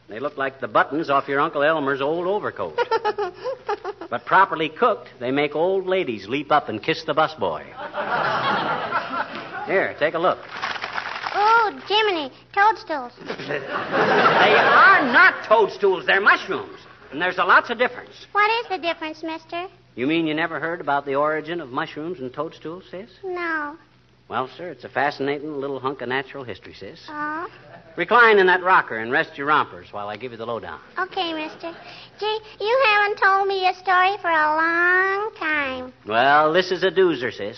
They 0.09 0.19
look 0.19 0.37
like 0.37 0.61
the 0.61 0.67
buttons 0.67 1.09
off 1.09 1.27
your 1.27 1.41
Uncle 1.41 1.63
Elmer's 1.63 2.01
old 2.01 2.27
overcoat. 2.27 2.77
but 4.09 4.25
properly 4.25 4.69
cooked, 4.69 5.09
they 5.19 5.31
make 5.31 5.53
old 5.55 5.85
ladies 5.85 6.27
leap 6.27 6.51
up 6.51 6.69
and 6.69 6.81
kiss 6.81 7.03
the 7.03 7.13
busboy. 7.13 7.65
Here, 9.65 9.95
take 9.99 10.13
a 10.13 10.19
look. 10.19 10.37
oh, 11.33 11.81
Jiminy. 11.87 12.31
Toadstools. 12.53 13.11
They 13.47 14.55
are 14.55 15.01
not 15.11 15.45
toadstools, 15.45 16.05
they're 16.05 16.21
mushrooms. 16.21 16.79
And 17.11 17.21
there's 17.21 17.37
a 17.37 17.43
lots 17.43 17.69
of 17.69 17.77
difference. 17.77 18.27
What 18.31 18.49
is 18.61 18.69
the 18.69 18.77
difference, 18.77 19.23
mister? 19.23 19.67
You 19.95 20.07
mean 20.07 20.27
you 20.27 20.33
never 20.33 20.59
heard 20.59 20.79
about 20.79 21.05
the 21.05 21.15
origin 21.15 21.59
of 21.59 21.69
mushrooms 21.69 22.19
and 22.19 22.33
toadstools, 22.33 22.83
sis? 22.91 23.09
No. 23.23 23.77
Well, 24.29 24.49
sir, 24.57 24.69
it's 24.69 24.83
a 24.83 24.89
fascinating 24.89 25.59
little 25.61 25.79
hunk 25.79 26.01
of 26.01 26.09
natural 26.09 26.43
history, 26.43 26.73
sis. 26.73 26.99
Oh? 27.07 27.47
Recline 27.95 28.39
in 28.39 28.47
that 28.47 28.61
rocker 28.61 28.97
and 28.97 29.11
rest 29.11 29.37
your 29.37 29.47
rompers 29.47 29.91
while 29.91 30.09
I 30.09 30.17
give 30.17 30.31
you 30.31 30.37
the 30.37 30.45
lowdown. 30.45 30.79
Okay, 30.99 31.33
mister. 31.33 31.73
Gee, 32.19 32.39
you 32.59 32.83
haven't 32.85 33.17
told 33.17 33.47
me 33.47 33.67
a 33.67 33.73
story 33.73 34.17
for 34.21 34.29
a 34.29 34.55
long 34.55 35.31
time. 35.39 35.93
Well, 36.05 36.51
this 36.53 36.71
is 36.71 36.83
a 36.83 36.91
doozer, 36.91 37.33
sis. 37.33 37.57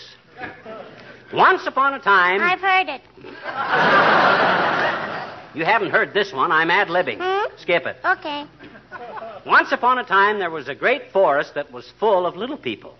Once 1.32 1.66
upon 1.66 1.94
a 1.94 1.98
time. 1.98 2.40
I've 2.40 2.60
heard 2.60 2.88
it. 2.88 3.02
You 5.52 5.64
haven't 5.64 5.90
heard 5.90 6.14
this 6.14 6.32
one. 6.32 6.52
I'm 6.52 6.70
ad 6.70 6.88
libbing. 6.88 7.18
Hmm? 7.20 7.56
Skip 7.58 7.84
it. 7.84 7.96
Okay. 8.04 8.44
Once 9.44 9.72
upon 9.72 9.98
a 9.98 10.04
time, 10.04 10.38
there 10.38 10.50
was 10.50 10.68
a 10.68 10.74
great 10.74 11.10
forest 11.12 11.54
that 11.54 11.72
was 11.72 11.92
full 11.98 12.24
of 12.24 12.36
little 12.36 12.56
people. 12.56 12.94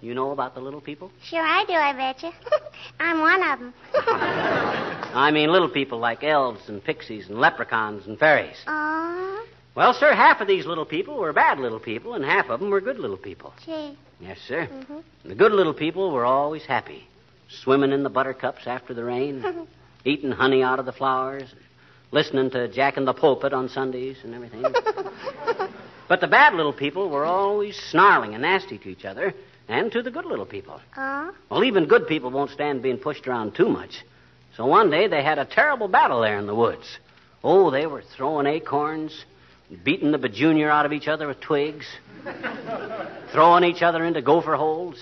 You 0.00 0.14
know 0.14 0.30
about 0.30 0.54
the 0.54 0.60
little 0.60 0.80
people? 0.80 1.10
Sure 1.24 1.42
I 1.42 1.64
do, 1.66 1.72
I 1.72 1.92
bet 1.92 2.22
you. 2.22 2.30
I'm 3.00 3.20
one 3.20 3.42
of 3.42 3.58
them. 3.58 3.74
I 3.94 5.30
mean, 5.32 5.50
little 5.50 5.68
people 5.68 5.98
like 5.98 6.22
elves 6.22 6.68
and 6.68 6.82
pixies 6.82 7.28
and 7.28 7.38
leprechauns 7.38 8.06
and 8.06 8.18
fairies. 8.18 8.56
oh, 8.66 9.44
Well, 9.74 9.92
sir, 9.92 10.14
half 10.14 10.40
of 10.40 10.46
these 10.46 10.66
little 10.66 10.84
people 10.86 11.16
were 11.16 11.32
bad 11.32 11.58
little 11.58 11.80
people, 11.80 12.14
and 12.14 12.24
half 12.24 12.48
of 12.48 12.60
them 12.60 12.70
were 12.70 12.80
good 12.80 12.98
little 12.98 13.16
people. 13.16 13.52
gee. 13.64 13.98
Yes, 14.20 14.38
sir. 14.46 14.66
Mm-hmm. 14.66 15.28
The 15.28 15.34
good 15.34 15.52
little 15.52 15.74
people 15.74 16.10
were 16.12 16.24
always 16.24 16.64
happy, 16.64 17.06
swimming 17.48 17.92
in 17.92 18.02
the 18.04 18.10
buttercups 18.10 18.66
after 18.66 18.94
the 18.94 19.04
rain, 19.04 19.44
eating 20.04 20.30
honey 20.30 20.62
out 20.62 20.78
of 20.78 20.86
the 20.86 20.92
flowers, 20.92 21.52
listening 22.12 22.50
to 22.50 22.68
Jack 22.68 22.96
in 22.96 23.04
the 23.04 23.14
pulpit 23.14 23.52
on 23.52 23.68
Sundays 23.68 24.18
and 24.22 24.34
everything. 24.34 24.62
but 26.08 26.20
the 26.20 26.26
bad 26.28 26.54
little 26.54 26.72
people 26.72 27.08
were 27.10 27.24
always 27.24 27.76
snarling 27.90 28.34
and 28.34 28.42
nasty 28.42 28.78
to 28.78 28.88
each 28.88 29.04
other 29.04 29.34
and 29.68 29.92
to 29.92 30.02
the 30.02 30.10
good 30.10 30.24
little 30.24 30.46
people. 30.46 30.80
Oh? 30.96 31.32
Well, 31.50 31.64
even 31.64 31.86
good 31.86 32.06
people 32.06 32.30
won't 32.30 32.50
stand 32.50 32.82
being 32.82 32.98
pushed 32.98 33.28
around 33.28 33.54
too 33.54 33.68
much. 33.68 34.02
So 34.56 34.66
one 34.66 34.90
day 34.90 35.06
they 35.06 35.22
had 35.22 35.38
a 35.38 35.44
terrible 35.44 35.88
battle 35.88 36.20
there 36.20 36.38
in 36.38 36.46
the 36.46 36.54
woods. 36.54 36.98
Oh, 37.44 37.70
they 37.70 37.86
were 37.86 38.02
throwing 38.16 38.46
acorns, 38.46 39.24
beating 39.84 40.10
the 40.10 40.18
bajunior 40.18 40.70
out 40.70 40.86
of 40.86 40.92
each 40.92 41.06
other 41.06 41.28
with 41.28 41.40
twigs, 41.40 41.86
throwing 43.32 43.64
each 43.64 43.82
other 43.82 44.04
into 44.04 44.20
gopher 44.22 44.56
holes, 44.56 44.98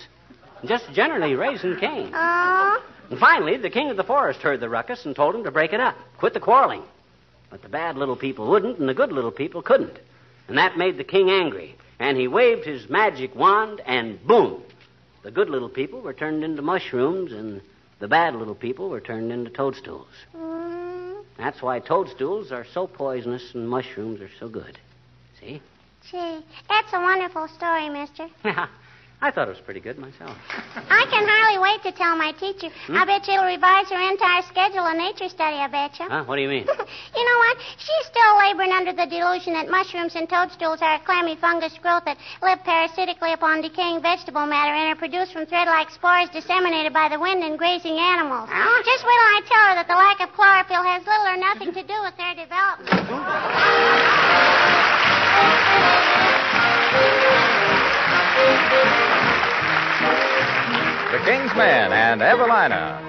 and 0.60 0.68
just 0.68 0.92
generally 0.92 1.34
raising 1.34 1.76
Cain. 1.78 2.10
Oh? 2.12 2.82
And 3.08 3.18
finally, 3.18 3.56
the 3.56 3.70
king 3.70 3.90
of 3.90 3.96
the 3.96 4.04
forest 4.04 4.40
heard 4.40 4.60
the 4.60 4.68
ruckus 4.68 5.06
and 5.06 5.14
told 5.14 5.34
him 5.34 5.44
to 5.44 5.50
break 5.50 5.72
it 5.72 5.80
up, 5.80 5.96
quit 6.18 6.34
the 6.34 6.40
quarreling. 6.40 6.82
But 7.50 7.62
the 7.62 7.68
bad 7.68 7.96
little 7.96 8.16
people 8.16 8.48
wouldn't, 8.48 8.78
and 8.78 8.88
the 8.88 8.94
good 8.94 9.12
little 9.12 9.30
people 9.30 9.62
couldn't. 9.62 9.96
And 10.48 10.58
that 10.58 10.76
made 10.76 10.96
the 10.98 11.04
king 11.04 11.30
angry. 11.30 11.76
And 11.98 12.16
he 12.18 12.28
waved 12.28 12.64
his 12.64 12.88
magic 12.90 13.34
wand, 13.34 13.80
and 13.86 14.24
boom! 14.26 14.62
The 15.22 15.30
good 15.30 15.48
little 15.48 15.68
people 15.68 16.00
were 16.00 16.12
turned 16.12 16.44
into 16.44 16.62
mushrooms, 16.62 17.32
and 17.32 17.60
the 17.98 18.08
bad 18.08 18.34
little 18.36 18.54
people 18.54 18.88
were 18.90 19.00
turned 19.00 19.32
into 19.32 19.50
toadstools. 19.50 20.08
Mm, 20.36 21.24
That's 21.38 21.62
why 21.62 21.80
toadstools 21.80 22.52
are 22.52 22.64
so 22.64 22.86
poisonous 22.86 23.54
and 23.54 23.68
mushrooms 23.68 24.20
are 24.20 24.30
so 24.38 24.48
good. 24.48 24.78
See? 25.40 25.60
gee, 26.10 26.38
that's 26.68 26.92
a 26.92 27.00
wonderful 27.00 27.48
story, 27.48 27.88
mister. 27.88 28.28
I 29.16 29.32
thought 29.32 29.48
it 29.48 29.56
was 29.56 29.64
pretty 29.64 29.80
good 29.80 29.96
myself. 29.96 30.36
I 30.76 31.08
can 31.08 31.24
hardly 31.24 31.56
wait 31.56 31.80
to 31.88 31.92
tell 31.96 32.12
my 32.20 32.36
teacher. 32.36 32.68
Hmm? 32.84 33.00
I 33.00 33.08
bet 33.08 33.24
it'll 33.24 33.48
revise 33.48 33.88
her 33.88 33.96
entire 33.96 34.44
schedule 34.44 34.84
of 34.84 34.92
nature 34.92 35.32
study, 35.32 35.56
I 35.56 35.72
bet 35.72 35.96
you. 35.96 36.04
Huh? 36.04 36.28
What 36.28 36.36
do 36.36 36.42
you 36.44 36.52
mean? 36.52 36.68
you 37.16 37.24
know 37.24 37.38
what? 37.48 37.56
She's 37.80 38.04
still 38.12 38.36
laboring 38.36 38.76
under 38.76 38.92
the 38.92 39.08
delusion 39.08 39.56
that 39.56 39.72
mushrooms 39.72 40.20
and 40.20 40.28
toadstools 40.28 40.84
are 40.84 41.00
a 41.00 41.00
clammy 41.00 41.32
fungus 41.40 41.72
growth 41.80 42.04
that 42.04 42.20
live 42.44 42.60
parasitically 42.60 43.32
upon 43.32 43.64
decaying 43.64 44.04
vegetable 44.04 44.44
matter 44.44 44.76
and 44.76 44.92
are 44.92 45.00
produced 45.00 45.32
from 45.32 45.48
thread-like 45.48 45.88
spores 45.96 46.28
disseminated 46.28 46.92
by 46.92 47.08
the 47.08 47.16
wind 47.16 47.40
and 47.40 47.56
grazing 47.56 47.96
animals. 47.96 48.52
Just 48.84 49.00
wait 49.00 49.16
till 49.16 49.32
I 49.32 49.40
tell 49.48 49.64
her 49.72 49.80
that 49.80 49.88
the 49.88 49.96
lack 49.96 50.20
of 50.20 50.28
chlorophyll 50.36 50.84
has 50.84 51.00
little 51.08 51.24
or 51.24 51.40
nothing 51.40 51.72
to 51.72 51.80
do 51.88 51.96
with 52.04 52.12
their 52.20 52.36
development. 52.36 52.92
The 61.16 61.22
King's 61.24 61.56
Men 61.56 61.92
and 61.94 62.20
Evelina. 62.20 63.00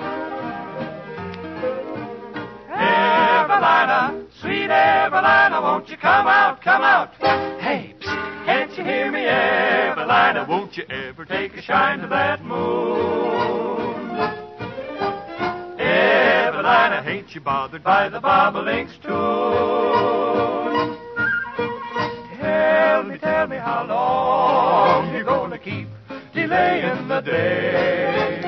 Evelina, 2.71 4.25
sweet 4.39 4.69
Evelina, 4.69 5.61
won't 5.61 5.89
you 5.89 5.97
come 5.97 6.25
out, 6.25 6.61
come 6.61 6.83
out? 6.83 7.13
Hey, 7.59 7.93
psst, 7.99 8.45
can't 8.45 8.77
you 8.77 8.85
hear 8.85 9.11
me, 9.11 9.25
Evelina? 9.25 10.45
Won't 10.47 10.77
you 10.77 10.85
ever 10.89 11.25
take 11.25 11.53
a 11.55 11.61
shine 11.61 11.99
to 11.99 12.07
that 12.07 12.45
moon? 12.45 14.09
Evelina, 15.77 17.03
ain't 17.05 17.35
you 17.35 17.41
bothered 17.41 17.83
by 17.83 18.07
the 18.07 18.21
bobolink's 18.21 18.97
tune? 19.03 19.11
Tell 22.39 23.03
me, 23.03 23.17
tell 23.17 23.47
me 23.47 23.57
how 23.57 23.85
long 23.85 25.13
you're 25.13 25.25
gonna 25.25 25.59
keep 25.59 25.89
delaying 26.38 27.08
the 27.08 27.21
day. 27.21 28.41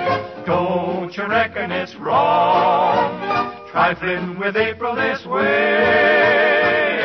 Don't 0.45 1.11
you 1.17 1.27
reckon 1.27 1.71
it's 1.71 1.95
wrong? 1.95 3.67
Trifling 3.71 4.37
with 4.39 4.55
April 4.55 4.95
this 4.95 5.25
way. 5.25 6.99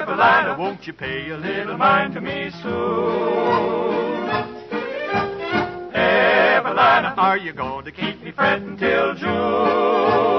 Evelina, 0.00 0.56
won't 0.58 0.86
you 0.86 0.94
pay 0.94 1.28
a 1.28 1.36
little 1.36 1.76
mind 1.76 2.14
to 2.14 2.22
me 2.22 2.50
soon? 2.62 4.28
Evelina, 5.94 7.14
are 7.18 7.36
you 7.36 7.52
going 7.52 7.84
to 7.84 7.92
keep 7.92 8.22
me 8.22 8.32
fretting 8.32 8.78
till 8.78 9.14
June? 9.16 10.33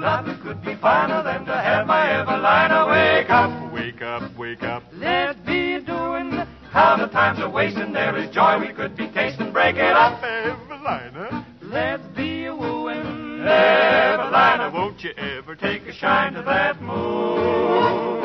Nothing 0.00 0.38
could 0.42 0.62
be 0.64 0.74
finer 0.80 1.22
than 1.22 1.44
to 1.46 1.52
have 1.52 1.86
my 1.86 2.20
Evelina 2.20 2.86
wake 2.88 3.30
up, 3.30 3.72
wake 3.72 4.02
up, 4.02 4.36
wake 4.36 4.62
up. 4.62 4.82
Let's 4.92 5.38
be 5.40 5.80
doing 5.80 6.30
how 6.70 6.96
the 6.96 7.06
times 7.08 7.40
are 7.40 7.50
wasting. 7.50 7.92
There 7.92 8.16
is 8.16 8.30
joy 8.34 8.58
we 8.60 8.72
could 8.72 8.96
be 8.96 9.08
tasting. 9.08 9.52
Break 9.52 9.76
it 9.76 9.96
up, 9.96 10.22
Evelina. 10.22 11.46
Let's 11.62 12.06
be 12.16 12.44
a 12.46 12.54
wooing. 12.54 13.40
Evelina, 13.40 14.70
won't 14.72 15.02
you 15.02 15.10
ever 15.16 15.56
take 15.56 15.82
a 15.86 15.92
shine 15.92 16.34
to 16.34 16.42
that 16.42 16.80
moon? 16.82 18.22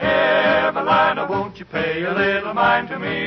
Evelina, 0.00 1.26
won't 1.28 1.58
you 1.58 1.64
pay 1.66 2.02
a 2.04 2.12
little 2.12 2.54
mind 2.54 2.88
to 2.88 2.98
me 2.98 3.19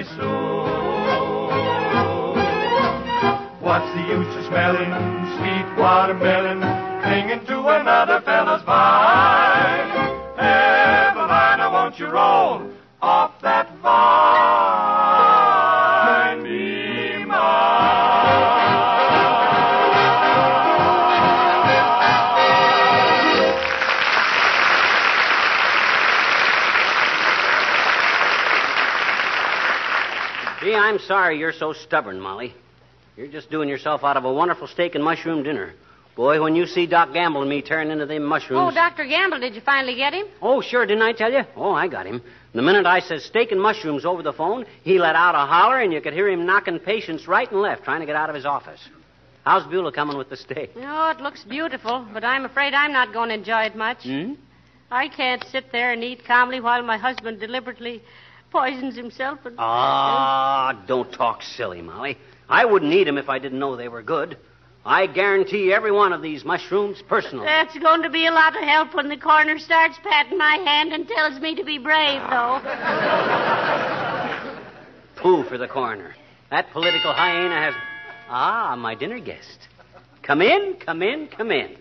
The 4.14 4.44
smelling 4.48 4.94
sweet 5.38 5.66
watermelon, 5.76 6.62
clinging 7.02 7.46
to 7.48 7.68
another 7.68 8.20
vine? 8.62 9.90
Evelina, 10.38 11.72
won't 11.72 11.98
you 11.98 12.06
roll 12.06 12.62
off 13.02 13.42
that 13.42 13.76
vine? 13.82 13.94
Be. 16.44 16.84
Gee, 30.64 30.76
I'm 30.76 31.00
sorry 31.00 31.40
you're 31.40 31.52
so 31.52 31.74
stubborn, 31.74 32.22
Molly. 32.22 32.54
You're 33.16 33.28
just 33.28 33.52
doing 33.52 33.70
yourself 33.70 34.04
out 34.04 34.18
of 34.18 34.26
a 34.26 34.34
wonderful 34.34 34.68
steak 34.68 34.96
and 34.96 35.04
mushroom 35.04 35.44
dinner. 35.44 35.74
Boy, 36.16 36.42
when 36.42 36.56
you 36.56 36.68
see 36.68 36.86
Doc 36.86 37.12
Gamble 37.14 37.42
and 37.42 37.50
me 37.50 37.62
tearing 37.62 37.90
into 37.90 38.06
them 38.06 38.24
mushrooms. 38.24 38.72
Oh, 38.72 38.74
Dr. 38.74 39.06
Gamble, 39.06 39.40
did 39.40 39.56
you 39.56 39.62
finally 39.62 39.96
get 39.96 40.14
him? 40.14 40.28
Oh, 40.42 40.62
sure, 40.62 40.86
didn't 40.86 41.02
I 41.02 41.12
tell 41.12 41.32
you? 41.32 41.42
Oh, 41.56 41.72
I 41.74 41.88
got 41.88 42.06
him. 42.06 42.22
The 42.54 42.62
minute 42.62 42.86
I 42.86 43.00
says 43.00 43.24
steak 43.26 43.52
and 43.52 43.60
mushrooms 43.60 44.06
over 44.06 44.22
the 44.22 44.34
phone, 44.34 44.66
he 44.84 45.00
let 45.00 45.16
out 45.16 45.34
a 45.34 45.40
holler, 45.40 45.80
and 45.80 45.92
you 45.92 46.02
could 46.02 46.14
hear 46.14 46.30
him 46.30 46.46
knocking 46.46 46.80
patients 46.80 47.28
right 47.28 47.50
and 47.52 47.62
left 47.62 47.84
trying 47.84 48.02
to 48.02 48.06
get 48.06 48.16
out 48.16 48.30
of 48.30 48.36
his 48.36 48.46
office. 48.46 48.80
How's 49.44 49.66
Beulah 49.66 49.92
coming 49.92 50.18
with 50.18 50.30
the 50.30 50.38
steak? 50.38 50.72
Oh, 50.76 51.10
it 51.10 51.20
looks 51.20 51.44
beautiful, 51.44 52.08
but 52.14 52.24
I'm 52.24 52.46
afraid 52.46 52.74
I'm 52.74 52.94
not 52.94 53.12
going 53.12 53.30
to 53.30 53.36
enjoy 53.36 53.64
it 53.64 53.76
much. 53.76 54.04
Hmm? 54.04 54.34
I 54.92 55.08
can't 55.08 55.44
sit 55.46 55.72
there 55.72 55.92
and 55.92 56.04
eat 56.04 56.26
calmly 56.26 56.60
while 56.60 56.84
my 56.84 56.98
husband 56.98 57.40
deliberately 57.40 58.04
poisons 58.54 58.96
himself 58.96 59.40
and. 59.46 59.56
Ah, 59.58 60.80
don't 60.88 61.12
talk 61.12 61.42
silly, 61.42 61.82
Molly. 61.82 62.18
I 62.48 62.64
wouldn't 62.64 62.94
eat 62.94 63.08
'em 63.08 63.18
if 63.18 63.28
I 63.28 63.40
didn't 63.40 63.60
know 63.60 63.76
they 63.76 63.90
were 63.90 64.04
good. 64.04 64.38
I 64.86 65.08
guarantee 65.08 65.74
every 65.74 65.92
one 65.92 66.14
of 66.14 66.22
these 66.22 66.46
mushrooms 66.46 67.02
personally. 67.08 67.46
That's 67.46 67.78
going 67.80 68.04
to 68.04 68.10
be 68.10 68.28
a 68.28 68.32
lot 68.32 68.56
of 68.56 68.64
help 68.64 68.94
when 68.94 69.10
the 69.10 69.18
coroner 69.18 69.58
starts 69.58 69.98
patting 70.04 70.38
my 70.38 70.58
hand 70.58 70.94
and 70.94 71.08
tells 71.08 71.40
me 71.40 71.56
to 71.56 71.64
be 71.64 71.78
brave, 71.78 72.22
though. 72.30 72.60
Pooh 75.16 75.44
for 75.44 75.58
the 75.58 75.68
coroner. 75.70 76.14
That 76.52 76.70
political 76.72 77.14
hyena 77.14 77.56
has. 77.56 77.74
Ah, 78.30 78.76
my 78.78 78.94
dinner 78.94 79.20
guest. 79.20 79.68
Come 80.22 80.42
in, 80.42 80.76
come 80.86 81.02
in, 81.02 81.28
come 81.28 81.52
in. 81.52 81.78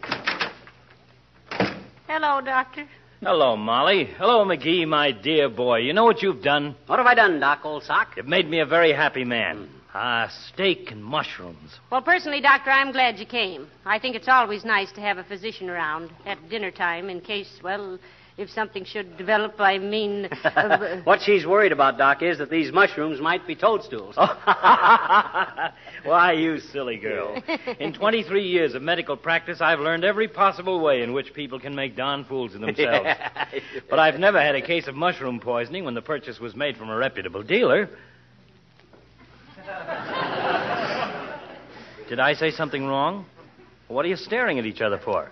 Hello, 2.08 2.40
Doctor. 2.40 2.86
Hello, 3.24 3.56
Molly. 3.56 4.08
Hello, 4.18 4.44
McGee, 4.44 4.84
my 4.84 5.12
dear 5.12 5.48
boy. 5.48 5.78
You 5.78 5.92
know 5.92 6.02
what 6.02 6.22
you've 6.22 6.42
done? 6.42 6.74
What 6.88 6.98
have 6.98 7.06
I 7.06 7.14
done, 7.14 7.38
Doc, 7.38 7.60
old 7.62 7.84
sock? 7.84 8.16
You've 8.16 8.26
made 8.26 8.50
me 8.50 8.58
a 8.58 8.66
very 8.66 8.92
happy 8.92 9.22
man. 9.24 9.68
Ah, 9.94 10.28
steak 10.48 10.90
and 10.90 11.04
mushrooms. 11.04 11.78
Well, 11.88 12.02
personally, 12.02 12.40
Doctor, 12.40 12.70
I'm 12.70 12.90
glad 12.90 13.20
you 13.20 13.26
came. 13.26 13.68
I 13.86 14.00
think 14.00 14.16
it's 14.16 14.26
always 14.26 14.64
nice 14.64 14.90
to 14.94 15.00
have 15.00 15.18
a 15.18 15.22
physician 15.22 15.70
around 15.70 16.10
at 16.26 16.48
dinner 16.48 16.72
time 16.72 17.08
in 17.08 17.20
case, 17.20 17.60
well, 17.62 17.96
if 18.38 18.48
something 18.50 18.84
should 18.84 19.16
develop, 19.16 19.60
I 19.60 19.78
mean. 19.78 20.26
uh, 20.44 21.02
what 21.04 21.20
she's 21.22 21.46
worried 21.46 21.72
about, 21.72 21.98
Doc, 21.98 22.22
is 22.22 22.38
that 22.38 22.50
these 22.50 22.72
mushrooms 22.72 23.20
might 23.20 23.46
be 23.46 23.54
toadstools. 23.54 24.16
Why, 26.04 26.32
you 26.36 26.58
silly 26.58 26.96
girl. 26.96 27.42
In 27.78 27.92
23 27.98 28.42
years 28.42 28.74
of 28.74 28.82
medical 28.82 29.16
practice, 29.16 29.60
I've 29.60 29.80
learned 29.80 30.04
every 30.04 30.28
possible 30.28 30.80
way 30.80 31.02
in 31.02 31.12
which 31.12 31.34
people 31.34 31.60
can 31.60 31.74
make 31.74 31.96
darn 31.96 32.24
fools 32.24 32.54
of 32.54 32.62
themselves. 32.62 33.08
But 33.90 33.98
I've 33.98 34.18
never 34.18 34.40
had 34.40 34.54
a 34.54 34.62
case 34.62 34.88
of 34.88 34.94
mushroom 34.94 35.38
poisoning 35.38 35.84
when 35.84 35.94
the 35.94 36.02
purchase 36.02 36.40
was 36.40 36.56
made 36.56 36.76
from 36.76 36.88
a 36.88 36.96
reputable 36.96 37.42
dealer. 37.42 37.88
Did 42.08 42.18
I 42.18 42.34
say 42.34 42.50
something 42.50 42.84
wrong? 42.84 43.26
What 43.88 44.04
are 44.04 44.08
you 44.08 44.16
staring 44.16 44.58
at 44.58 44.66
each 44.66 44.80
other 44.80 44.98
for? 44.98 45.30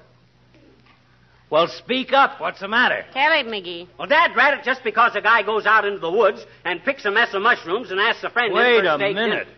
Well, 1.50 1.66
speak 1.66 2.12
up. 2.12 2.40
What's 2.40 2.60
the 2.60 2.68
matter? 2.68 3.04
Tell 3.12 3.32
it, 3.32 3.46
McGee. 3.46 3.88
Well, 3.98 4.06
Dad, 4.06 4.36
rat 4.36 4.54
it, 4.54 4.64
just 4.64 4.84
because 4.84 5.16
a 5.16 5.20
guy 5.20 5.42
goes 5.42 5.66
out 5.66 5.84
into 5.84 5.98
the 5.98 6.10
woods 6.10 6.44
and 6.64 6.82
picks 6.84 7.04
a 7.04 7.10
mess 7.10 7.34
of 7.34 7.42
mushrooms 7.42 7.90
and 7.90 7.98
asks 8.00 8.22
a 8.22 8.30
friend 8.30 8.52
in 8.52 8.56
Wait 8.56 8.80
for 8.82 8.86
a 8.88 8.94
steak 8.96 9.14
minute. 9.16 9.30
dinner- 9.30 9.56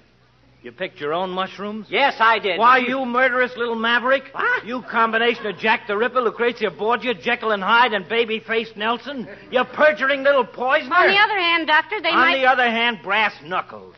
You 0.62 0.72
picked 0.72 1.00
your 1.00 1.12
own 1.12 1.28
mushrooms? 1.31 1.88
Yes, 1.90 2.14
I 2.20 2.38
did. 2.38 2.59
Why, 2.59 2.78
you 2.78 3.05
murderous 3.05 3.55
little 3.59 3.74
maverick? 3.74 4.24
What? 4.33 4.64
You 4.64 4.81
combination 4.83 5.44
of 5.46 5.59
Jack 5.59 5.87
the 5.87 5.96
Ripper, 5.98 6.20
Lucretia 6.22 6.70
Borgia, 6.70 7.14
Jekyll 7.14 7.50
and 7.50 7.62
Hyde, 7.62 7.92
and 7.92 8.09
baby-faced 8.09 8.76
Nelson? 8.76 9.28
You 9.50 9.64
perjuring 9.64 10.22
little 10.22 10.44
poisoner? 10.46 10.94
On 10.94 11.09
the 11.09 11.18
other 11.18 11.38
hand, 11.38 11.66
Doctor, 11.66 12.00
they 12.00 12.11
On 12.11 12.14
might. 12.16 12.38
the 12.38 12.46
other 12.46 12.70
hand, 12.70 13.00
brass 13.02 13.35
knuckles. 13.44 13.96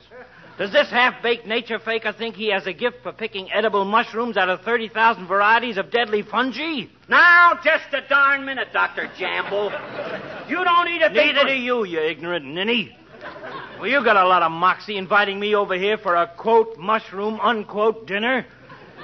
Does 0.57 0.71
this 0.71 0.89
half-baked 0.89 1.47
nature 1.47 1.81
faker 1.81 2.13
think 2.13 2.37
he 2.37 2.53
has 2.53 2.67
a 2.69 2.73
gift 2.73 2.99
for 3.03 3.13
picking 3.13 3.51
edible 3.53 3.85
mushrooms 3.85 4.37
out 4.37 4.49
of 4.49 4.61
30,000 4.61 5.27
varieties 5.27 5.77
of 5.79 5.91
deadly 5.91 6.23
fungi? 6.23 6.85
Now, 7.09 7.59
just 7.65 7.93
a 7.93 8.07
darn 8.09 8.45
minute, 8.45 8.69
Dr. 8.73 9.11
Jamble. 9.19 9.73
You 10.49 10.63
don't 10.63 10.85
need 10.87 11.03
a 11.03 11.09
thing. 11.09 11.35
Neither 11.35 11.49
do 11.49 11.55
you, 11.55 11.85
you 11.85 11.99
ignorant 11.99 12.45
ninny. 12.45 12.97
Well, 13.81 13.89
you 13.89 14.05
got 14.05 14.17
a 14.17 14.29
lot 14.29 14.43
of 14.43 14.53
moxie 14.53 14.97
inviting 14.97 15.41
me 15.41 15.57
over 15.57 15.75
here 15.75 15.99
for 15.99 16.15
a, 16.15 16.29
quote, 16.29 16.79
mushroom, 16.79 17.41
unquote, 17.41 18.07
dinner. 18.07 18.47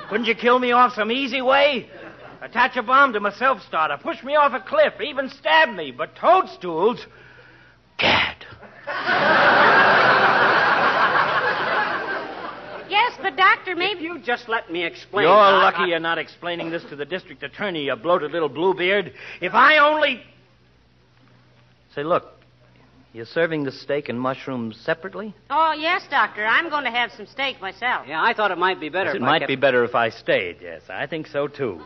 Couldn't 0.09 0.27
you 0.27 0.37
kill 0.37 0.61
me 0.61 0.71
off 0.71 0.95
some 0.95 1.11
easy 1.11 1.43
way? 1.43 1.91
Attach 2.43 2.77
a 2.77 2.83
bomb 2.83 3.13
to 3.15 3.21
my 3.21 3.33
self-starter, 3.33 3.99
push 3.99 4.23
me 4.23 4.37
off 4.37 4.53
a 4.53 4.61
cliff, 4.61 4.95
even 5.05 5.29
stab 5.29 5.71
me. 5.71 5.91
But 5.91 6.15
toadstools? 6.15 7.05
Gad. 7.99 8.37
Yes, 13.51 13.59
but 13.65 13.71
Doctor, 13.71 13.73
If 13.73 13.79
maybe. 13.79 14.03
you 14.05 14.19
just 14.21 14.49
let 14.49 14.71
me 14.71 14.85
explain. 14.85 15.25
You're 15.27 15.35
Doc, 15.35 15.63
lucky 15.75 15.83
I- 15.85 15.87
you're 15.87 15.99
not 16.01 16.19
explaining 16.19 16.71
this 16.71 16.85
to 16.85 16.97
the 16.97 17.05
district 17.05 17.43
attorney, 17.43 17.85
you 17.85 17.97
bloated 17.97 18.33
little 18.33 18.49
bluebeard. 18.49 19.13
If 19.41 19.55
I 19.55 19.79
only. 19.79 20.23
Say, 21.95 22.05
look, 22.05 22.25
you're 23.13 23.27
serving 23.27 23.65
the 23.65 23.73
steak 23.73 24.09
and 24.09 24.21
mushrooms 24.21 24.79
separately? 24.81 25.35
Oh, 25.51 25.73
yes, 25.73 26.07
Doctor. 26.09 26.47
I'm 26.47 26.71
going 26.71 26.85
to 26.85 26.91
have 26.91 27.11
some 27.13 27.27
steak 27.27 27.61
myself. 27.61 28.07
Yeah, 28.07 28.23
I 28.23 28.33
thought 28.33 28.53
it 28.53 28.59
might 28.59 28.79
be 28.79 28.89
better. 28.89 29.07
Yes, 29.07 29.17
if 29.17 29.23
it 29.23 29.25
I 29.25 29.29
might 29.29 29.39
kept- 29.41 29.49
be 29.49 29.57
better 29.57 29.83
if 29.85 29.95
I 29.95 30.11
stayed, 30.11 30.59
yes. 30.63 30.83
I 30.89 31.07
think 31.07 31.27
so, 31.27 31.49
too. 31.49 31.81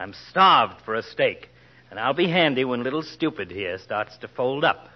I'm 0.00 0.12
starved 0.30 0.80
for 0.84 0.94
a 0.96 1.02
steak, 1.02 1.48
and 1.90 2.00
I'll 2.00 2.14
be 2.14 2.26
handy 2.28 2.64
when 2.64 2.82
little 2.82 3.02
stupid 3.02 3.50
here 3.52 3.78
starts 3.78 4.16
to 4.18 4.28
fold 4.28 4.64
up. 4.64 4.88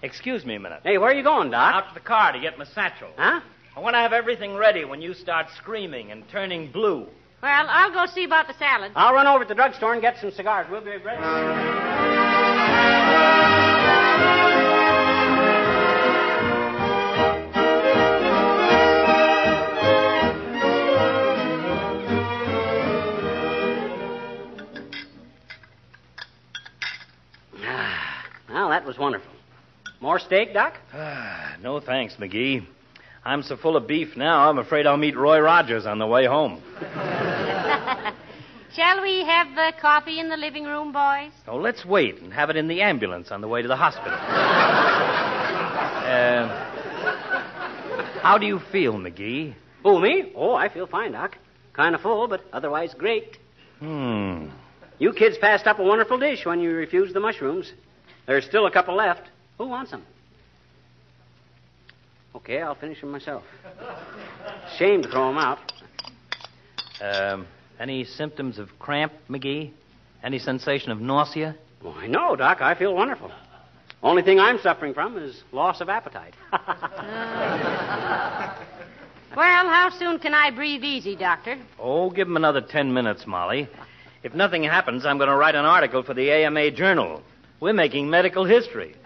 Excuse 0.00 0.44
me 0.46 0.54
a 0.54 0.60
minute. 0.60 0.82
Hey, 0.84 0.96
where 0.98 1.10
are 1.10 1.14
you 1.14 1.24
going, 1.24 1.50
Doc? 1.50 1.74
Out 1.74 1.88
to 1.88 1.94
the 1.94 1.98
car 2.06 2.30
to 2.32 2.38
get 2.38 2.56
my 2.56 2.64
satchel. 2.66 3.08
Huh? 3.16 3.40
I 3.78 3.80
want 3.80 3.94
to 3.94 4.00
have 4.00 4.12
everything 4.12 4.56
ready 4.56 4.84
when 4.84 5.00
you 5.00 5.14
start 5.14 5.46
screaming 5.56 6.10
and 6.10 6.28
turning 6.32 6.72
blue. 6.72 7.06
Well, 7.40 7.66
I'll 7.68 7.92
go 7.92 8.12
see 8.12 8.24
about 8.24 8.48
the 8.48 8.54
salad. 8.54 8.90
I'll 8.96 9.14
run 9.14 9.28
over 9.28 9.44
to 9.44 9.48
the 9.48 9.54
drugstore 9.54 9.92
and 9.92 10.02
get 10.02 10.16
some 10.20 10.32
cigars. 10.32 10.66
We'll 10.68 10.80
be 10.80 10.96
ready. 10.96 11.22
Well, 28.50 28.70
that 28.70 28.84
was 28.84 28.98
wonderful. 28.98 29.30
More 30.00 30.18
steak, 30.18 30.52
Doc? 30.52 30.74
Ah, 30.92 31.54
no 31.62 31.78
thanks, 31.78 32.16
McGee. 32.16 32.66
I'm 33.28 33.42
so 33.42 33.58
full 33.58 33.76
of 33.76 33.86
beef 33.86 34.16
now, 34.16 34.48
I'm 34.48 34.56
afraid 34.56 34.86
I'll 34.86 34.96
meet 34.96 35.14
Roy 35.14 35.38
Rogers 35.38 35.84
on 35.84 35.98
the 35.98 36.06
way 36.06 36.24
home. 36.24 36.62
Shall 38.74 39.02
we 39.02 39.22
have 39.22 39.48
uh, 39.58 39.72
coffee 39.78 40.18
in 40.18 40.30
the 40.30 40.38
living 40.38 40.64
room, 40.64 40.92
boys? 40.92 41.30
Oh, 41.46 41.58
let's 41.58 41.84
wait 41.84 42.22
and 42.22 42.32
have 42.32 42.48
it 42.48 42.56
in 42.56 42.68
the 42.68 42.80
ambulance 42.80 43.30
on 43.30 43.42
the 43.42 43.48
way 43.48 43.60
to 43.60 43.68
the 43.68 43.76
hospital. 43.76 44.14
uh, 44.18 44.18
how 48.22 48.38
do 48.38 48.46
you 48.46 48.60
feel, 48.72 48.94
McGee? 48.94 49.54
Who, 49.82 50.00
me? 50.00 50.32
Oh, 50.34 50.54
I 50.54 50.70
feel 50.70 50.86
fine, 50.86 51.12
Doc. 51.12 51.36
Kind 51.74 51.94
of 51.94 52.00
full, 52.00 52.28
but 52.28 52.40
otherwise 52.54 52.94
great. 52.94 53.36
Hmm. 53.78 54.46
You 54.98 55.12
kids 55.12 55.36
passed 55.36 55.66
up 55.66 55.78
a 55.80 55.84
wonderful 55.84 56.18
dish 56.18 56.46
when 56.46 56.60
you 56.60 56.70
refused 56.70 57.14
the 57.14 57.20
mushrooms. 57.20 57.74
There's 58.26 58.46
still 58.46 58.64
a 58.64 58.70
couple 58.70 58.96
left. 58.96 59.28
Who 59.58 59.68
wants 59.68 59.90
them? 59.90 60.06
Okay, 62.38 62.62
I'll 62.62 62.76
finish 62.76 63.00
them 63.00 63.10
myself. 63.10 63.42
Shame 64.78 65.02
to 65.02 65.08
throw 65.08 65.28
them 65.28 65.38
out. 65.38 65.58
Um, 67.00 67.46
any 67.80 68.04
symptoms 68.04 68.58
of 68.58 68.78
cramp, 68.78 69.12
McGee? 69.28 69.72
Any 70.22 70.38
sensation 70.38 70.92
of 70.92 71.00
nausea? 71.00 71.56
I 71.84 72.06
know, 72.06 72.36
Doc. 72.36 72.60
I 72.60 72.74
feel 72.74 72.94
wonderful. 72.94 73.32
Only 74.02 74.22
thing 74.22 74.38
I'm 74.38 74.58
suffering 74.60 74.94
from 74.94 75.18
is 75.18 75.42
loss 75.52 75.80
of 75.80 75.88
appetite. 75.88 76.34
Well, 79.36 79.68
how 79.68 79.90
soon 79.90 80.18
can 80.18 80.34
I 80.34 80.50
breathe 80.50 80.82
easy, 80.82 81.14
Doctor? 81.14 81.58
Oh, 81.78 82.10
give 82.10 82.26
him 82.26 82.36
another 82.36 82.60
ten 82.60 82.92
minutes, 82.92 83.24
Molly. 83.26 83.68
If 84.24 84.34
nothing 84.34 84.64
happens, 84.64 85.06
I'm 85.06 85.16
going 85.18 85.28
to 85.28 85.36
write 85.36 85.54
an 85.54 85.64
article 85.64 86.02
for 86.02 86.12
the 86.12 86.32
AMA 86.32 86.72
Journal. 86.72 87.22
We're 87.60 87.74
making 87.74 88.10
medical 88.10 88.44
history. 88.44 88.96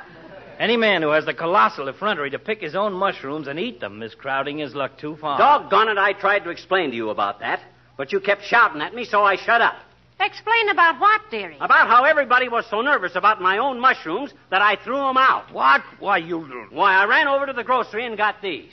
Any 0.59 0.77
man 0.77 1.03
who 1.03 1.11
has 1.11 1.25
the 1.25 1.35
colossal 1.35 1.89
effrontery 1.89 2.31
to 2.31 2.39
pick 2.39 2.61
his 2.61 2.75
own 2.75 2.93
mushrooms 2.93 3.49
and 3.49 3.59
eat 3.59 3.81
them 3.81 4.03
is 4.03 4.15
crowding 4.15 4.59
his 4.59 4.75
luck 4.75 4.99
too 4.99 5.17
far. 5.17 5.39
Doggone 5.39 5.89
it, 5.89 5.99
I 5.99 6.13
tried 6.13 6.41
to 6.41 6.51
explain 6.51 6.91
to 6.91 6.97
you 6.97 7.11
about 7.11 7.41
that, 7.41 7.61
but 7.97 8.13
you 8.13 8.21
kept 8.21 8.45
shouting 8.45 8.81
at 8.81 8.95
me, 8.95 9.05
so 9.05 9.23
I 9.23 9.37
shut 9.37 9.61
up. 9.61 9.75
Explain 10.21 10.69
about 10.69 11.01
what, 11.01 11.21
dearie? 11.31 11.57
About 11.61 11.89
how 11.89 12.05
everybody 12.05 12.49
was 12.49 12.65
so 12.71 12.81
nervous 12.81 13.17
about 13.17 13.41
my 13.41 13.59
own 13.59 13.81
mushrooms 13.81 14.33
that 14.51 14.63
I 14.63 14.77
threw 14.85 14.97
them 14.97 15.17
out. 15.17 15.53
What? 15.53 15.83
Why, 15.99 16.19
you. 16.19 16.39
Why, 16.71 16.95
I 16.95 17.07
ran 17.07 17.27
over 17.27 17.47
to 17.47 17.53
the 17.53 17.65
grocery 17.65 18.07
and 18.07 18.17
got 18.17 18.41
these. 18.41 18.73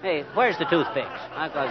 Hey, 0.00 0.24
where's 0.34 0.56
the 0.58 0.64
toothpicks? 0.64 1.08
I 1.34 1.48
got... 1.52 1.68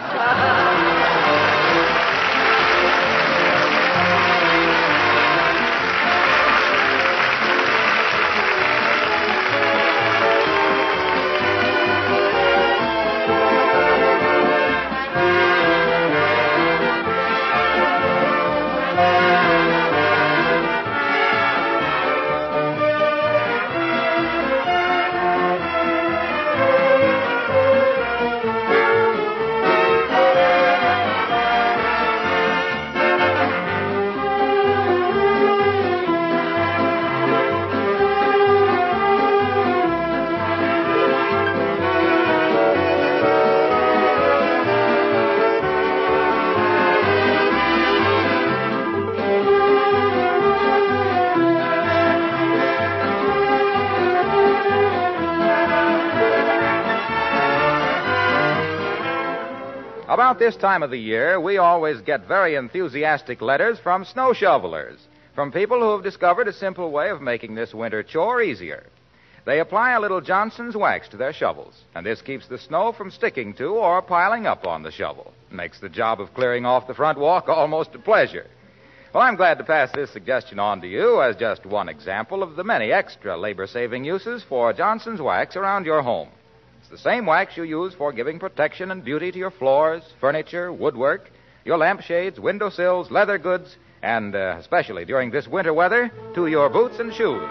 About 60.38 60.52
this 60.52 60.62
time 60.62 60.84
of 60.84 60.92
the 60.92 61.00
year, 61.00 61.40
we 61.40 61.58
always 61.58 62.00
get 62.02 62.28
very 62.28 62.54
enthusiastic 62.54 63.42
letters 63.42 63.80
from 63.80 64.06
snow 64.06 64.34
shovelers, 64.34 65.00
from 65.34 65.52
people 65.52 65.80
who 65.80 65.94
have 65.94 66.04
discovered 66.04 66.48
a 66.48 66.54
simple 66.54 66.92
way 66.92 67.10
of 67.10 67.24
making 67.24 67.56
this 67.56 67.74
winter 67.74 68.04
chore 68.04 68.44
easier. 68.44 68.86
They 69.46 69.60
apply 69.60 69.94
a 69.94 70.00
little 70.00 70.22
Johnson's 70.22 70.78
wax 70.78 71.10
to 71.10 71.18
their 71.18 71.34
shovels, 71.34 71.82
and 71.96 72.06
this 72.06 72.22
keeps 72.22 72.48
the 72.48 72.60
snow 72.60 72.92
from 72.92 73.10
sticking 73.10 73.56
to 73.56 73.70
or 73.70 74.00
piling 74.04 74.46
up 74.46 74.68
on 74.68 74.84
the 74.84 74.92
shovel. 74.92 75.34
Makes 75.50 75.80
the 75.80 75.90
job 75.90 76.22
of 76.22 76.36
clearing 76.36 76.68
off 76.68 76.86
the 76.86 76.94
front 76.94 77.18
walk 77.18 77.50
almost 77.50 77.96
a 77.96 78.00
pleasure. 78.00 78.46
Well, 79.16 79.24
I'm 79.24 79.38
glad 79.38 79.58
to 79.58 79.64
pass 79.64 79.92
this 79.92 80.12
suggestion 80.12 80.60
on 80.60 80.82
to 80.82 80.88
you 80.88 81.20
as 81.20 81.36
just 81.36 81.66
one 81.66 81.90
example 81.90 82.44
of 82.44 82.56
the 82.56 82.64
many 82.64 82.92
extra 82.92 83.36
labor 83.36 83.66
saving 83.66 84.06
uses 84.06 84.44
for 84.44 84.72
Johnson's 84.72 85.20
wax 85.20 85.56
around 85.56 85.88
your 85.88 86.04
home. 86.04 86.30
It's 86.90 87.04
the 87.04 87.10
same 87.10 87.26
wax 87.26 87.58
you 87.58 87.64
use 87.64 87.94
for 87.94 88.14
giving 88.14 88.40
protection 88.40 88.92
and 88.92 89.04
beauty 89.04 89.30
to 89.30 89.38
your 89.38 89.52
floors, 89.52 90.04
furniture, 90.22 90.72
woodwork, 90.72 91.30
your 91.66 91.78
lampshades, 91.78 92.40
windowsills, 92.40 93.12
leather 93.12 93.38
goods, 93.38 93.76
and 94.02 94.34
uh, 94.34 94.56
especially 94.58 95.04
during 95.04 95.30
this 95.30 95.50
winter 95.50 95.74
weather, 95.74 96.10
to 96.34 96.48
your 96.48 96.70
boots 96.70 96.98
and 97.00 97.14
shoes. 97.14 97.44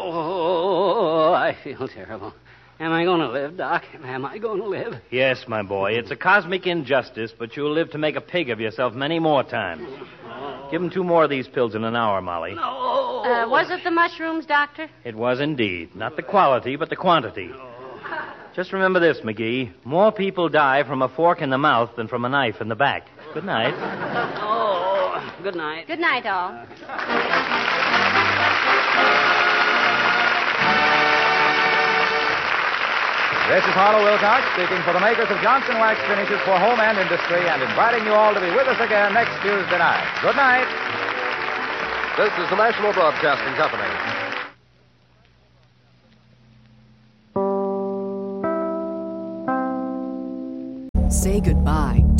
Oh, 0.00 1.34
I 1.36 1.54
feel 1.62 1.86
terrible. 1.86 2.32
Am 2.80 2.92
I 2.92 3.04
going 3.04 3.20
to 3.20 3.28
live, 3.28 3.58
Doc? 3.58 3.82
Am 4.04 4.24
I 4.24 4.38
going 4.38 4.60
to 4.60 4.68
live? 4.68 4.94
Yes, 5.10 5.44
my 5.48 5.62
boy. 5.62 5.92
It's 5.92 6.10
a 6.10 6.16
cosmic 6.16 6.66
injustice, 6.66 7.34
but 7.38 7.56
you'll 7.56 7.74
live 7.74 7.90
to 7.90 7.98
make 7.98 8.16
a 8.16 8.22
pig 8.22 8.48
of 8.48 8.58
yourself 8.58 8.94
many 8.94 9.18
more 9.18 9.42
times. 9.42 9.86
Give 10.70 10.82
him 10.82 10.90
two 10.90 11.04
more 11.04 11.24
of 11.24 11.30
these 11.30 11.48
pills 11.48 11.74
in 11.74 11.84
an 11.84 11.96
hour, 11.96 12.20
Molly. 12.20 12.52
Uh, 12.52 13.48
was 13.48 13.70
it 13.70 13.82
the 13.84 13.90
mushrooms, 13.90 14.46
Doctor? 14.46 14.88
It 15.04 15.14
was 15.14 15.40
indeed. 15.40 15.94
Not 15.96 16.16
the 16.16 16.22
quality, 16.22 16.76
but 16.76 16.90
the 16.90 16.96
quantity. 16.96 17.48
No. 17.48 17.68
Just 18.54 18.72
remember 18.72 18.98
this, 18.98 19.20
McGee. 19.20 19.72
More 19.84 20.10
people 20.10 20.48
die 20.48 20.82
from 20.82 21.02
a 21.02 21.08
fork 21.08 21.42
in 21.42 21.50
the 21.50 21.58
mouth 21.58 21.90
than 21.96 22.08
from 22.08 22.24
a 22.24 22.28
knife 22.28 22.60
in 22.60 22.68
the 22.68 22.74
back. 22.74 23.06
Good 23.32 23.44
night. 23.44 23.74
Oh, 24.36 25.32
good 25.42 25.54
night. 25.54 25.86
Good 25.86 26.00
night, 26.00 26.26
all. 26.26 26.66
This 33.48 33.64
is 33.64 33.72
Harlow 33.72 34.04
Wilcox 34.04 34.44
speaking 34.52 34.76
for 34.84 34.92
the 34.92 35.00
makers 35.00 35.24
of 35.32 35.40
Johnson 35.40 35.80
Wax 35.80 35.96
Finishes 36.04 36.36
for 36.44 36.52
Home 36.60 36.76
and 36.84 37.00
Industry 37.00 37.48
and 37.48 37.64
inviting 37.64 38.04
you 38.04 38.12
all 38.12 38.36
to 38.36 38.40
be 38.44 38.52
with 38.52 38.68
us 38.68 38.76
again 38.76 39.16
next 39.16 39.32
Tuesday 39.40 39.80
night. 39.80 40.04
Good 40.20 40.36
night. 40.36 40.68
This 42.20 42.28
is 42.36 42.44
the 42.52 42.60
National 42.60 42.92
Broadcasting 42.92 43.56
Company. 43.56 43.87